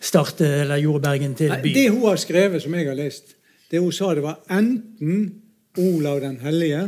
[0.00, 1.72] startet, eller gjorde Bergen til by.
[1.74, 3.34] Det hun har skrevet, som jeg har lest,
[3.70, 5.40] det hun sa det var enten
[5.80, 6.84] Olav den hellige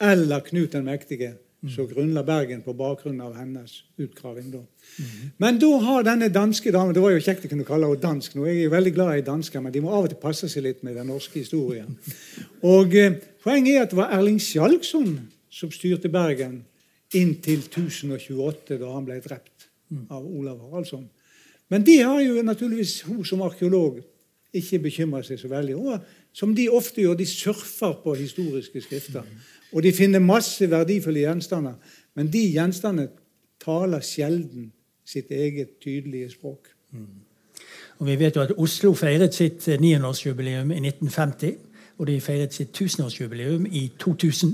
[0.00, 1.34] eller Knut den mektige
[1.66, 4.50] så grunnla Bergen på bakgrunn av hennes utgraving.
[4.52, 4.58] da.
[4.58, 5.30] Mm.
[5.42, 8.36] Men da har denne danske damen Det var jo kjekt å kunne kalle henne dansk
[8.36, 8.46] nå.
[8.46, 10.62] Jeg er jo veldig glad i dansker, men de må av og til passe seg
[10.62, 11.98] litt med den norske historien.
[12.62, 15.12] Og eh, Poenget er at det var Erling Skjalgsson
[15.50, 16.60] som styrte Bergen
[17.16, 19.68] inntil 1028, da han ble drept
[20.12, 21.06] av Olav Haraldsson.
[21.72, 24.02] Men det har jo naturligvis hun som arkeolog
[24.56, 26.02] ikke bekymra seg så veldig over.
[26.32, 29.24] Som de ofte gjør, de surfer på historiske skrifter.
[29.72, 31.76] Og de finner masse verdifulle gjenstander.
[32.16, 33.08] Men de gjenstandene
[33.64, 34.72] taler sjelden
[35.06, 36.72] sitt eget tydelige språk.
[36.92, 37.06] Mm.
[37.98, 41.56] Og Vi vet jo at Oslo feiret sitt 900-årsjubileum i 1950
[41.98, 44.52] og de feiret sitt tusenårsjubileum i 2000.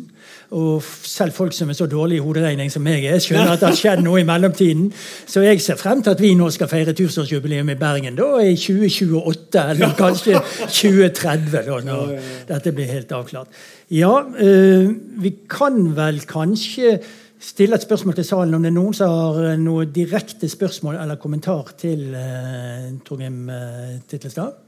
[0.57, 3.68] Og selv folk som er så dårlige i hoderegning som meg er, skjønner at det
[3.68, 4.86] har skjedd noe i mellomtiden.
[5.28, 8.57] Så jeg ser frem til at vi nå skal feire tusenårsjubileum i Bergen da i
[8.57, 12.16] 2028, eller kanskje 2030, da, når
[12.49, 13.61] dette blir helt avklart.
[13.92, 14.88] Ja, øh,
[15.20, 16.97] vi kan vel kanskje
[17.45, 21.20] stille et spørsmål til salen om det er noen som har noe direkte spørsmål eller
[21.20, 24.63] kommentar til uh, Torgrim uh, Titlestad.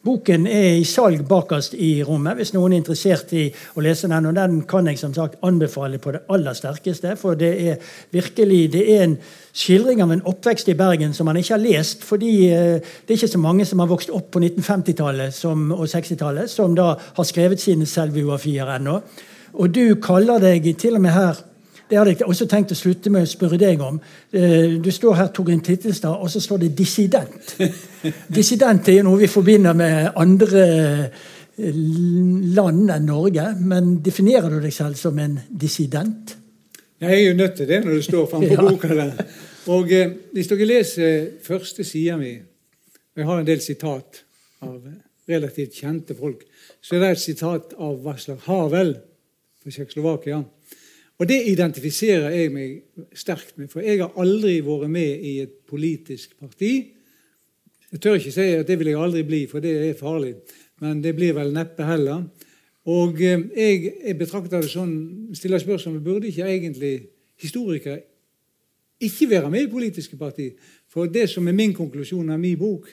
[0.00, 3.42] Boken er i salg bakerst i rommet hvis noen er interessert i
[3.76, 4.28] å lese den.
[4.30, 7.12] Og den kan jeg som sagt anbefale på det aller sterkeste.
[7.20, 9.18] For det er virkelig det er en
[9.52, 12.06] skildring av en oppvekst i Bergen som man ikke har lest.
[12.08, 16.48] Fordi eh, det er ikke så mange som har vokst opp på 1950-tallet og 60-tallet,
[16.48, 19.02] som da har skrevet sine selvbiografier ennå.
[19.60, 21.44] Og du kaller deg til og med her
[21.90, 23.98] det hadde jeg også tenkt å slutte med å spørre deg om.
[24.32, 27.56] Eh, du står her, Torgrim Tittelstad, og så står det 'dissident'.
[28.36, 30.62] Dissident er jo noe vi forbinder med andre
[31.58, 31.74] eh,
[32.54, 33.48] land enn Norge.
[33.58, 36.36] Men definerer du deg selv som en dissident?
[37.00, 38.70] Jeg er jo nødt til det når det står framme på ja.
[38.70, 38.94] boka.
[38.94, 39.26] der.
[39.66, 42.38] Og eh, Hvis dere leser første sida mi
[43.16, 44.22] Jeg har en del sitat
[44.62, 44.78] av
[45.28, 46.44] relativt kjente folk.
[46.80, 48.94] Så er det et sitat av Václav Havel
[49.60, 50.38] fra Tsjekkoslovakia.
[51.20, 55.52] Og det identifiserer jeg meg sterkt med, for jeg har aldri vært med i et
[55.68, 56.72] politisk parti.
[57.90, 60.38] Jeg tør ikke si at det vil jeg aldri bli, for det er farlig.
[60.80, 62.22] Men det blir vel neppe heller.
[62.88, 64.94] Og eh, jeg, jeg betrakter det sånn,
[65.36, 66.94] stiller spørsmålet burde ikke egentlig
[67.40, 68.00] historikere
[69.00, 70.50] ikke være med i politiske parti.
[70.88, 72.88] For det som er min konklusjon av min bok,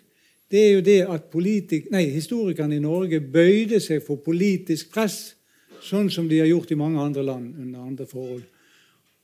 [0.52, 5.37] det er jo det at politik, nei, historikerne i Norge bøyde seg for politisk press
[5.84, 8.44] sånn som de har gjort i mange andre land under andre forhold.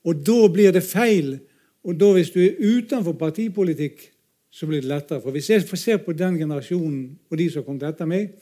[0.04, 1.38] Og da blir det feil.
[1.84, 4.10] Og da hvis du er utenfor partipolitikk,
[4.54, 5.22] så blir det lettere.
[5.22, 8.36] For Hvis jeg ser på den generasjonen og de som kom til etter meg,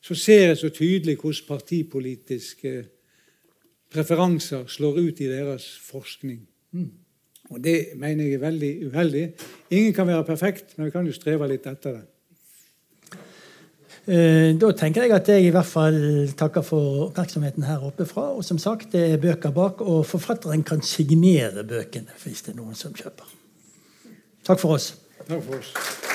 [0.00, 2.74] så ser jeg så tydelig hvordan partipolitiske
[3.90, 6.40] preferanser slår ut i deres forskning.
[6.72, 6.90] Mm.
[7.50, 9.24] Og Det mener jeg er veldig uheldig.
[9.70, 12.04] Ingen kan være perfekt, men vi kan jo streve litt etter det.
[14.06, 15.96] Eh, da tenker jeg at jeg i hvert fall
[16.38, 18.28] takker for oppmerksomheten her oppe fra.
[18.38, 22.60] Og som sagt, det er bøker bak, og forfatteren kan signere bøkene hvis det er
[22.62, 23.34] noen som kjøper.
[24.46, 24.92] Takk for oss.
[25.26, 26.14] Takk for oss.